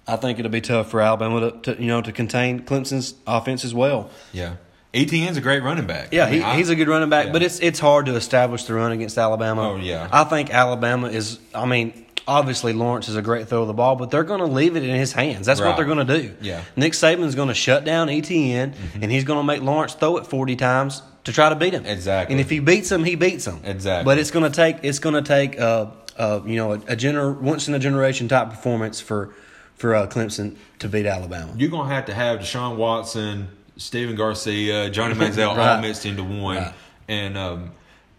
I 0.06 0.16
think 0.16 0.38
it'll 0.38 0.50
be 0.50 0.62
tough 0.62 0.90
for 0.90 1.00
Alabama 1.00 1.50
to, 1.50 1.74
to 1.74 1.82
you 1.82 1.88
know 1.88 2.00
to 2.00 2.12
contain 2.12 2.60
Clemson's 2.60 3.14
offense 3.26 3.64
as 3.64 3.74
well. 3.74 4.10
Yeah. 4.32 4.56
Etienne's 4.94 5.36
a 5.36 5.42
great 5.42 5.62
running 5.62 5.86
back. 5.86 6.08
Yeah, 6.12 6.24
I 6.24 6.30
mean, 6.30 6.40
he, 6.40 6.44
I- 6.44 6.56
he's 6.56 6.70
a 6.70 6.74
good 6.74 6.88
running 6.88 7.10
back, 7.10 7.26
yeah. 7.26 7.32
but 7.32 7.42
it's 7.42 7.60
it's 7.60 7.78
hard 7.78 8.06
to 8.06 8.16
establish 8.16 8.64
the 8.64 8.74
run 8.74 8.92
against 8.92 9.18
Alabama. 9.18 9.72
Oh, 9.72 9.76
yeah. 9.76 10.08
I 10.10 10.24
think 10.24 10.50
Alabama 10.50 11.08
is. 11.08 11.38
I 11.54 11.66
mean, 11.66 12.06
obviously 12.26 12.72
Lawrence 12.72 13.08
is 13.08 13.16
a 13.16 13.22
great 13.22 13.48
throw 13.48 13.62
of 13.62 13.68
the 13.68 13.74
ball, 13.74 13.96
but 13.96 14.10
they're 14.10 14.24
going 14.24 14.40
to 14.40 14.46
leave 14.46 14.76
it 14.76 14.82
in 14.82 14.94
his 14.94 15.12
hands. 15.12 15.44
That's 15.44 15.60
what 15.60 15.76
they're 15.76 15.84
going 15.84 16.06
to 16.06 16.20
do. 16.20 16.34
Yeah. 16.40 16.62
Nick 16.74 16.94
Saban's 16.94 17.34
going 17.34 17.48
to 17.48 17.54
shut 17.54 17.84
down 17.84 18.08
Etienne, 18.08 18.72
mm-hmm. 18.72 19.02
and 19.02 19.12
he's 19.12 19.24
going 19.24 19.38
to 19.38 19.44
make 19.44 19.62
Lawrence 19.62 19.94
throw 19.94 20.16
it 20.16 20.26
forty 20.26 20.56
times 20.56 21.02
to 21.28 21.34
try 21.34 21.50
to 21.50 21.56
beat 21.56 21.74
him. 21.74 21.84
Exactly. 21.84 22.32
And 22.32 22.40
if 22.40 22.48
he 22.48 22.58
beats 22.58 22.90
him, 22.90 23.04
he 23.04 23.14
beats 23.14 23.46
him. 23.46 23.60
Exactly. 23.62 24.06
But 24.06 24.18
it's 24.18 24.30
going 24.30 24.50
to 24.50 24.54
take 24.54 24.78
it's 24.82 24.98
going 24.98 25.14
to 25.14 25.22
take 25.22 25.60
uh, 25.60 25.88
uh, 26.16 26.40
you 26.46 26.56
know 26.56 26.72
a, 26.72 26.76
a 26.76 26.96
gener- 26.96 27.38
once 27.38 27.68
in 27.68 27.74
a 27.74 27.78
generation 27.78 28.28
type 28.28 28.48
performance 28.48 28.98
for 28.98 29.34
for 29.74 29.94
uh, 29.94 30.06
Clemson 30.06 30.56
to 30.78 30.88
beat 30.88 31.04
Alabama. 31.04 31.52
You're 31.56 31.70
gonna 31.70 31.94
have 31.94 32.06
to 32.06 32.14
have 32.14 32.40
Deshaun 32.40 32.76
Watson, 32.76 33.48
Steven 33.76 34.16
Garcia, 34.16 34.88
Johnny 34.88 35.14
Manziel 35.14 35.48
all 35.56 35.80
mixed 35.82 36.06
into 36.06 36.24
one. 36.24 36.56
Right. 36.56 36.74
And 37.08 37.36
um, 37.36 37.72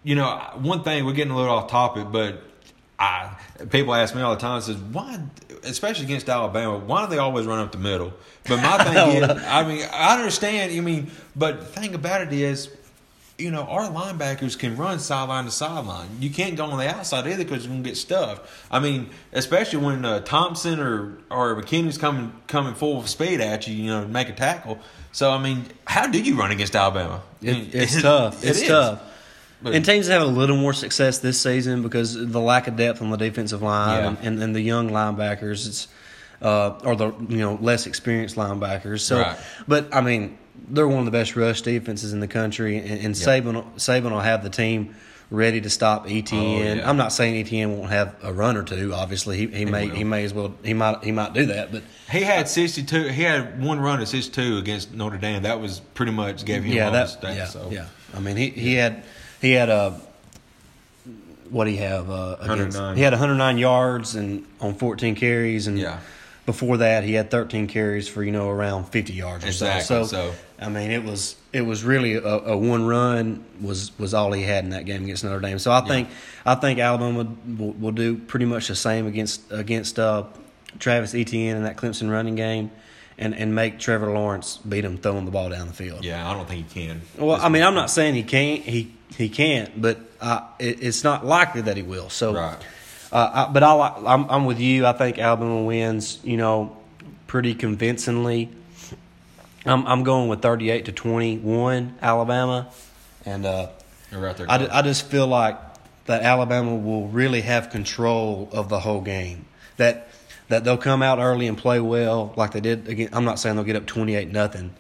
you 0.04 0.14
know, 0.14 0.38
one 0.58 0.84
thing 0.84 1.04
we're 1.04 1.14
getting 1.14 1.34
a 1.34 1.36
little 1.36 1.54
off 1.54 1.70
topic, 1.70 2.12
but 2.12 2.44
I 3.00 3.36
people 3.72 3.96
ask 3.96 4.14
me 4.14 4.22
all 4.22 4.36
the 4.36 4.40
time, 4.40 4.62
says 4.62 4.78
why, 4.78 5.20
especially 5.64 6.06
against 6.06 6.30
Alabama, 6.30 6.78
why 6.78 7.04
do 7.04 7.10
they 7.10 7.18
always 7.18 7.48
run 7.48 7.58
up 7.58 7.72
the 7.72 7.80
middle? 7.80 8.14
But 8.48 8.58
my 8.58 8.84
thing 8.84 9.24
is, 9.24 9.30
I 9.30 9.68
mean, 9.68 9.86
I 9.92 10.16
understand. 10.16 10.72
I 10.72 10.80
mean, 10.80 11.10
but 11.36 11.60
the 11.60 11.66
thing 11.66 11.96
about 11.96 12.22
it 12.22 12.32
is. 12.32 12.70
You 13.40 13.52
know, 13.52 13.64
our 13.64 13.90
linebackers 13.90 14.58
can 14.60 14.76
run 14.76 15.00
sideline 15.00 15.46
to 15.46 15.52
sideline. 15.52 16.10
You 16.20 16.30
can't 16.30 16.56
go 16.58 16.66
on 16.66 16.78
the 16.78 16.88
outside 16.94 17.26
either 17.26 17.44
because 17.46 17.64
you're 17.66 17.72
gonna 17.74 17.84
get 17.84 17.96
stuffed. 17.98 18.46
I 18.70 18.80
mean, 18.80 19.10
especially 19.32 19.80
when 19.84 20.04
uh, 20.04 20.20
Thompson 20.20 20.80
or 20.80 21.18
or 21.32 21.56
McKinney's 21.62 21.98
coming 21.98 22.34
coming 22.48 22.74
full 22.74 23.04
speed 23.08 23.40
at 23.42 23.68
you, 23.68 23.76
you 23.76 23.88
know, 23.92 24.02
to 24.02 24.08
make 24.08 24.28
a 24.30 24.34
tackle. 24.34 24.80
So 25.12 25.32
I 25.32 25.42
mean, 25.42 25.66
how 25.88 26.08
do 26.08 26.22
you 26.22 26.36
run 26.38 26.52
against 26.52 26.76
Alabama? 26.76 27.22
I 27.42 27.46
mean, 27.46 27.56
It, 27.68 27.76
it's 27.76 28.02
tough. 28.02 28.44
it 28.44 28.50
It's 28.50 28.62
is. 28.62 28.68
tough. 28.68 29.02
But- 29.62 29.74
and 29.76 29.84
teams 29.84 30.08
have 30.08 30.22
a 30.22 30.26
little 30.26 30.56
more 30.58 30.72
success 30.74 31.20
this 31.20 31.40
season 31.42 31.82
because 31.82 32.16
of 32.16 32.32
the 32.32 32.40
lack 32.40 32.68
of 32.68 32.76
depth 32.78 33.02
on 33.02 33.10
the 33.10 33.18
defensive 33.18 33.62
line 33.62 34.02
Yeah. 34.04 34.08
and, 34.10 34.18
and, 34.22 34.44
and 34.44 34.56
the 34.56 34.62
young 34.62 34.90
linebackers. 34.90 35.68
It's 35.68 35.88
uh, 36.42 36.80
or 36.86 36.96
the 36.96 37.12
you 37.28 37.38
know 37.40 37.58
less 37.62 37.86
experienced 37.86 38.36
linebackers. 38.38 39.02
So, 39.02 39.20
Right. 39.20 39.38
but 39.68 39.94
I 39.94 40.00
mean, 40.02 40.38
they're 40.70 40.88
one 40.88 41.00
of 41.00 41.06
the 41.06 41.12
best 41.12 41.36
rush 41.36 41.62
defenses 41.62 42.14
in 42.14 42.20
the 42.20 42.28
country, 42.28 42.78
and, 42.78 42.90
and 43.06 43.18
Yep. 43.20 43.44
Saban 43.44 43.74
Saban 43.76 44.12
will 44.12 44.20
have 44.20 44.44
the 44.44 44.50
team 44.50 44.96
ready 45.32 45.62
to 45.62 45.70
stop 45.70 46.06
Etienne. 46.10 46.80
Oh, 46.80 46.82
yeah. 46.82 46.90
I'm 46.90 46.98
not 46.98 47.14
saying 47.14 47.36
Etienne 47.38 47.78
won't 47.78 47.92
have 47.92 48.16
a 48.24 48.34
run 48.34 48.58
or 48.58 48.64
two. 48.64 48.94
Obviously, 48.94 49.38
he, 49.38 49.48
he, 49.48 49.66
may 49.66 49.88
will. 49.88 49.96
he 49.96 50.04
may 50.04 50.24
as 50.24 50.34
well 50.34 50.54
he 50.64 50.74
might 50.74 51.04
he 51.04 51.12
might 51.12 51.34
do 51.34 51.48
that, 51.48 51.72
but. 51.72 51.84
He 52.12 52.22
had 52.22 52.48
sixty 52.50 52.84
two. 52.84 53.08
He 53.10 53.22
had 53.22 53.64
one 53.64 53.80
run 53.80 54.02
at 54.02 54.08
sixty 54.08 54.32
two 54.32 54.58
against 54.58 54.92
Notre 54.94 55.18
Dame. 55.18 55.44
That 55.44 55.62
was 55.62 55.80
pretty 55.94 56.12
much 56.12 56.44
gave 56.46 56.64
him 56.64 56.74
yeah, 56.74 56.88
all 56.88 56.92
that, 56.94 57.22
the 57.22 57.28
stats. 57.28 57.36
yeah, 57.36 57.46
so. 57.46 57.70
yeah. 57.72 57.86
I 58.16 58.20
mean, 58.20 58.36
he, 58.36 58.50
he 58.50 58.74
had 58.74 59.04
he 59.42 59.52
had 59.52 59.70
a 59.70 60.02
what 61.50 61.66
do 61.66 61.72
he 61.72 61.78
have? 61.78 62.10
Uh, 62.10 62.38
against, 62.40 62.78
he 62.96 63.02
had 63.02 63.14
109 63.14 63.58
yards 63.58 64.16
and 64.16 64.46
on 64.62 64.76
14 64.76 65.16
carries, 65.16 65.68
and 65.68 65.78
Yeah. 65.80 66.00
Before 66.52 66.78
that 66.78 67.04
he 67.04 67.14
had 67.14 67.30
13 67.30 67.68
carries 67.68 68.08
for 68.08 68.24
you 68.24 68.32
know 68.32 68.50
around 68.50 68.86
50 68.86 69.14
yards 69.14 69.44
or 69.44 69.48
Exactly, 69.48 69.84
so. 69.86 70.04
so- 70.06 70.34
I 70.62 70.68
mean, 70.68 70.92
it 70.92 71.06
was 71.06 71.38
it 71.54 71.62
was 71.62 71.86
really 71.86 72.16
a, 72.16 72.22
a 72.26 72.58
one 72.58 72.86
run 72.86 73.46
was 73.62 73.98
was 73.98 74.14
all 74.14 74.34
he 74.34 74.44
had 74.44 74.66
in 74.66 74.72
that 74.72 74.84
game 74.86 75.04
against 75.06 75.24
Notre 75.24 75.40
Dame. 75.40 75.58
So 75.58 75.72
I 75.72 75.80
think 75.88 76.10
I 76.46 76.56
think 76.56 76.80
Alabama 76.80 77.24
will, 77.58 77.72
will 77.72 77.92
do 77.94 78.18
pretty 78.18 78.46
much 78.46 78.68
the 78.68 78.76
same 78.76 79.08
against 79.08 79.50
against 79.54 79.98
uh, 80.00 80.24
Travis 80.78 81.16
Etienne 81.16 81.56
in 81.56 81.64
that 81.64 81.78
Clemson 81.78 82.12
running 82.12 82.36
game. 82.36 82.72
And, 83.22 83.36
and 83.36 83.54
make 83.54 83.80
Trevor 83.80 84.12
Lawrence 84.14 84.58
beat 84.60 84.86
him 84.86 84.98
throwing 84.98 85.26
the 85.26 85.32
ball 85.32 85.50
down 85.50 85.68
the 85.68 85.74
field. 85.74 86.06
Yeah, 86.06 86.30
I 86.30 86.34
don't 86.34 86.48
think 86.48 86.70
he 86.72 86.86
can. 86.86 87.02
Well, 87.18 87.38
I 87.42 87.50
mean, 87.50 87.64
I'm 87.64 87.76
not 87.76 87.90
saying 87.90 88.16
he 88.16 88.24
can't. 88.24 88.62
He 88.62 88.94
he 89.18 89.28
can't, 89.28 89.82
but 89.82 90.00
uh, 90.22 90.42
it, 90.58 90.82
it's 90.82 91.04
not 91.04 91.26
likely 91.26 91.60
that 91.62 91.76
he 91.76 91.84
will. 91.84 92.10
So, 92.10 92.34
Right. 92.34 92.58
Uh, 93.12 93.46
I, 93.48 93.52
but 93.52 93.64
I, 93.64 93.72
like- 93.74 94.04
I'm 94.06 94.30
I'm 94.30 94.46
with 94.46 94.60
you. 94.60 94.86
I 94.86 94.94
think 94.94 95.20
Alabama 95.20 95.64
wins. 95.64 96.20
You 96.24 96.38
know, 96.38 96.78
pretty 97.28 97.56
convincingly. 97.56 98.50
I'm 99.66 99.86
I'm 99.88 100.04
going 100.04 100.30
with 100.30 100.42
38 100.42 100.86
to 100.86 100.92
21 100.92 101.96
Alabama, 102.02 102.72
and 103.26 103.46
uh, 103.46 103.70
right. 104.12 104.40
I, 104.50 104.80
I 104.80 104.82
just 104.82 105.06
feel 105.08 105.28
like 105.28 105.58
that 106.06 106.24
Alabama 106.24 106.76
will 106.76 107.08
really 107.08 107.42
have 107.42 107.70
control 107.70 108.50
of 108.52 108.70
the 108.70 108.80
whole 108.80 109.02
game. 109.02 109.46
That 109.78 110.08
that 110.48 110.64
they'll 110.64 110.78
come 110.78 111.04
out 111.04 111.20
early 111.20 111.48
and 111.48 111.58
play 111.58 111.80
well, 111.80 112.34
like 112.36 112.52
they 112.52 112.62
did. 112.62 112.88
Again, 112.88 113.10
I'm 113.14 113.26
not 113.26 113.38
saying 113.40 113.56
they'll 113.56 113.66
get 113.66 113.76
up 113.76 113.86
28 113.86 114.32
nothing, 114.32 114.74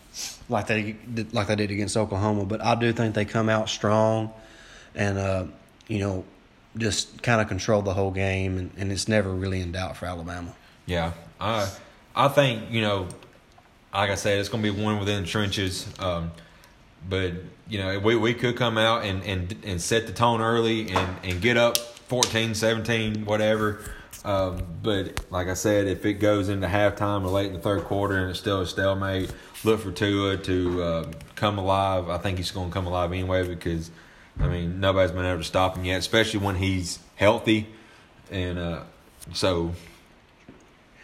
like 0.49 0.67
they 0.67 0.93
did, 0.93 1.33
like 1.33 1.47
they 1.47 1.55
did 1.55 1.71
against 1.71 1.95
Oklahoma, 1.95 2.45
but 2.45 2.61
I 2.61 2.75
do 2.75 2.91
think 2.93 3.15
they 3.15 3.25
come 3.25 3.49
out 3.49 3.69
strong, 3.69 4.31
and 4.95 5.17
uh, 5.17 5.45
you 5.87 5.99
know, 5.99 6.23
just 6.77 7.21
kind 7.23 7.41
of 7.41 7.47
control 7.47 7.81
the 7.81 7.93
whole 7.93 8.11
game, 8.11 8.57
and, 8.57 8.71
and 8.77 8.91
it's 8.91 9.07
never 9.07 9.29
really 9.29 9.61
in 9.61 9.71
doubt 9.71 9.97
for 9.97 10.05
Alabama. 10.05 10.53
Yeah, 10.85 11.13
I 11.39 11.69
I 12.15 12.27
think 12.27 12.71
you 12.71 12.81
know, 12.81 13.07
like 13.93 14.09
I 14.09 14.15
said, 14.15 14.39
it's 14.39 14.49
going 14.49 14.63
to 14.63 14.73
be 14.73 14.83
one 14.83 14.99
within 14.99 15.23
the 15.23 15.27
trenches. 15.27 15.87
Um, 15.99 16.31
but 17.07 17.33
you 17.67 17.79
know, 17.79 17.99
we 17.99 18.15
we 18.15 18.33
could 18.33 18.55
come 18.55 18.77
out 18.77 19.05
and 19.05 19.23
and 19.23 19.55
and 19.63 19.81
set 19.81 20.07
the 20.07 20.13
tone 20.13 20.41
early 20.41 20.89
and 20.89 21.17
and 21.23 21.41
get 21.41 21.57
up 21.57 21.77
14, 21.77 22.55
17, 22.55 23.25
whatever. 23.25 23.81
Um, 24.25 24.61
but 24.83 25.25
like 25.31 25.47
I 25.47 25.53
said, 25.53 25.87
if 25.87 26.05
it 26.05 26.15
goes 26.15 26.49
into 26.49 26.67
halftime 26.67 27.23
or 27.23 27.29
late 27.29 27.47
in 27.47 27.53
the 27.53 27.59
third 27.59 27.83
quarter 27.85 28.17
and 28.17 28.31
it's 28.31 28.39
still 28.39 28.61
a 28.61 28.67
stalemate, 28.67 29.31
look 29.63 29.79
for 29.79 29.91
Tua 29.91 30.37
to 30.37 30.83
uh, 30.83 31.11
come 31.35 31.57
alive. 31.57 32.09
I 32.09 32.17
think 32.17 32.37
he's 32.37 32.51
going 32.51 32.69
to 32.69 32.73
come 32.73 32.85
alive 32.85 33.13
anyway 33.13 33.47
because 33.47 33.91
I 34.39 34.47
mean 34.47 34.79
nobody's 34.79 35.11
been 35.11 35.25
able 35.25 35.39
to 35.39 35.43
stop 35.43 35.75
him 35.75 35.85
yet, 35.85 35.99
especially 35.99 36.39
when 36.39 36.55
he's 36.55 36.99
healthy. 37.15 37.67
And 38.31 38.59
uh, 38.59 38.83
so 39.33 39.73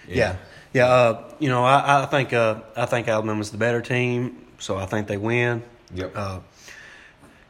Yeah, 0.08 0.38
yeah. 0.74 0.88
Uh, 0.88 1.34
you 1.40 1.50
know, 1.50 1.64
I, 1.64 2.04
I 2.04 2.06
think 2.06 2.34
uh, 2.34 2.62
I 2.76 2.86
think 2.86 3.08
Alabama's 3.08 3.52
the 3.52 3.58
better 3.58 3.82
team, 3.82 4.46
so 4.60 4.78
I 4.78 4.86
think 4.86 5.08
they 5.08 5.18
win. 5.18 5.64
Yep. 5.94 6.12
Uh, 6.16 6.40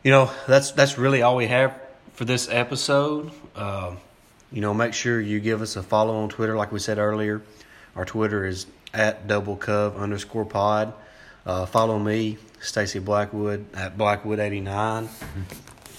you 0.03 0.11
know, 0.11 0.31
that's 0.47 0.71
that's 0.71 0.97
really 0.97 1.21
all 1.21 1.35
we 1.35 1.47
have 1.47 1.79
for 2.13 2.25
this 2.25 2.47
episode. 2.49 3.31
Uh, 3.55 3.95
you 4.51 4.61
know, 4.61 4.73
make 4.73 4.93
sure 4.93 5.19
you 5.19 5.39
give 5.39 5.61
us 5.61 5.75
a 5.75 5.83
follow 5.83 6.15
on 6.17 6.29
Twitter, 6.29 6.55
like 6.55 6.71
we 6.71 6.79
said 6.79 6.97
earlier. 6.97 7.41
Our 7.95 8.05
Twitter 8.05 8.45
is 8.45 8.67
at 8.93 9.27
double 9.27 9.57
cove 9.57 9.97
underscore 9.97 10.45
pod. 10.45 10.93
Uh, 11.45 11.65
follow 11.65 11.99
me, 11.99 12.37
Stacy 12.59 12.99
Blackwood 12.99 13.65
at 13.73 13.97
Blackwood 13.97 14.39
eighty 14.39 14.61
nine. 14.61 15.09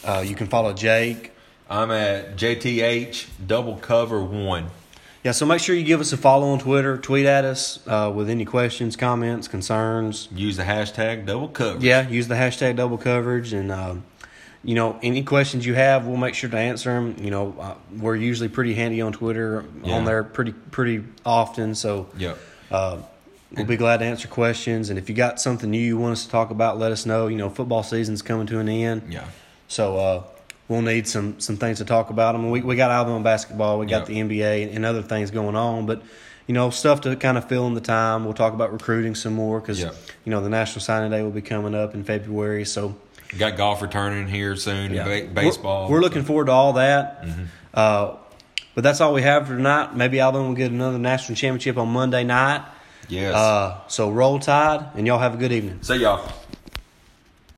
Uh, 0.07 0.21
you 0.27 0.35
can 0.35 0.47
follow 0.47 0.73
Jake 0.73 1.33
I'm 1.69 1.91
at 1.91 2.37
JTH 2.37 3.27
double 3.45 3.77
cover 3.77 4.23
one. 4.23 4.69
Yeah, 5.25 5.33
so 5.33 5.45
make 5.45 5.61
sure 5.61 5.75
you 5.75 5.83
give 5.83 6.01
us 6.01 6.13
a 6.13 6.17
follow 6.17 6.51
on 6.51 6.61
Twitter. 6.61 6.97
Tweet 6.99 7.27
at 7.27 7.45
us 7.45 7.81
uh, 7.89 8.13
with 8.15 8.31
any 8.31 8.45
questions, 8.45 8.95
comments, 8.95 9.49
concerns. 9.49 10.29
Use 10.33 10.57
the 10.57 10.63
hashtag 10.63 11.27
double 11.27 11.49
cover. 11.49 11.81
Yeah, 11.85 12.09
use 12.09 12.29
the 12.29 12.37
hashtag 12.37 12.77
double 12.77 12.97
coverage. 12.99 13.53
And, 13.53 13.73
um, 13.73 14.05
you 14.63 14.77
know, 14.77 14.97
any 15.03 15.25
questions 15.25 15.67
you 15.67 15.75
have, 15.75 16.07
we'll 16.07 16.17
make 16.17 16.35
sure 16.35 16.49
to 16.51 16.57
answer 16.57 16.93
them. 16.93 17.17
You 17.19 17.33
know, 17.33 17.57
uh, 17.59 17.75
we're 17.99 18.15
usually 18.15 18.49
pretty 18.49 18.75
handy 18.75 19.01
on 19.01 19.13
Twitter, 19.13 19.65
Yeah. 19.83 19.95
on 19.97 20.05
there 20.05 20.23
pretty 20.23 20.53
pretty 20.53 21.03
often. 21.25 21.75
So 21.75 22.09
yeah. 22.17 22.37
uh, 22.71 22.99
we'll 23.57 23.67
be 23.67 23.77
glad 23.77 23.97
to 23.97 24.05
answer 24.05 24.29
questions. 24.29 24.91
And 24.91 24.99
if 25.01 25.09
you 25.09 25.17
got 25.17 25.41
something 25.41 25.69
new 25.69 25.79
you 25.81 25.99
want 25.99 26.13
us 26.13 26.25
to 26.25 26.31
talk 26.31 26.51
about, 26.51 26.79
let 26.79 26.93
us 26.93 27.05
know. 27.05 27.27
You 27.27 27.37
know, 27.39 27.51
football 27.51 27.83
season's 27.83 28.23
coming 28.23 28.47
to 28.47 28.61
an 28.61 28.69
end. 28.69 29.13
Yeah. 29.13 29.25
So 29.69 29.97
uh, 29.99 30.23
we'll 30.69 30.83
need 30.83 31.07
some 31.09 31.41
some 31.41 31.57
things 31.57 31.79
to 31.79 31.85
talk 31.85 32.11
about. 32.11 32.35
I 32.35 32.39
mean, 32.39 32.51
we 32.51 32.61
we 32.63 32.77
got 32.77 32.91
Alabama 32.91 33.23
basketball, 33.23 33.79
we 33.79 33.87
got 33.87 34.09
Yep. 34.09 34.29
the 34.29 34.41
NBA, 34.41 34.75
and 34.75 34.85
other 34.85 35.03
things 35.03 35.31
going 35.31 35.57
on, 35.57 35.87
but 35.87 36.03
you 36.47 36.55
know, 36.55 36.71
stuff 36.71 37.01
to 37.01 37.17
kind 37.17 37.37
of 37.37 37.49
fill 37.49 37.67
in 37.67 37.75
the 37.75 37.81
time. 37.81 38.25
We'll 38.25 38.35
talk 38.35 38.53
about 38.55 38.73
recruiting 38.73 39.15
some 39.17 39.35
more 39.35 39.61
because 39.61 39.81
Yep. 39.81 39.95
you 40.25 40.31
know 40.31 40.41
the 40.41 40.49
National 40.49 40.81
Signing 40.81 41.11
Day 41.11 41.23
will 41.23 41.31
be 41.31 41.43
coming 41.43 41.75
up 41.75 41.95
in 41.95 42.05
February. 42.05 42.65
So 42.65 42.95
Got 43.37 43.57
golf 43.57 43.83
returning 43.83 44.29
here 44.29 44.55
soon. 44.55 44.93
yeah. 44.95 45.03
Ba- 45.05 45.29
baseball. 45.35 45.85
Mm-hmm. 45.85 45.93
We're, 45.93 45.99
we're 45.99 46.03
looking 46.03 46.23
forward 46.23 46.47
to 46.47 46.53
all 46.53 46.75
that. 46.75 47.27
Uh, 47.75 48.15
but 48.77 48.85
that's 48.85 49.01
all 49.01 49.13
we 49.13 49.23
have 49.23 49.49
for 49.49 49.57
tonight. 49.57 49.97
Maybe 49.97 50.21
Alabama 50.21 50.47
will 50.49 50.55
get 50.55 50.71
another 50.71 50.99
national 50.99 51.35
championship 51.35 51.77
on 51.77 51.89
Monday 51.89 52.23
night. 52.23 52.63
Yes. 53.09 53.35
Uh, 53.35 53.79
so 53.89 54.11
roll 54.11 54.39
tide, 54.39 54.87
and 54.95 55.07
y'all 55.09 55.19
have 55.19 55.35
a 55.35 55.39
good 55.39 55.51
evening. 55.53 55.79
See 55.83 55.97
y'all. 55.97 56.31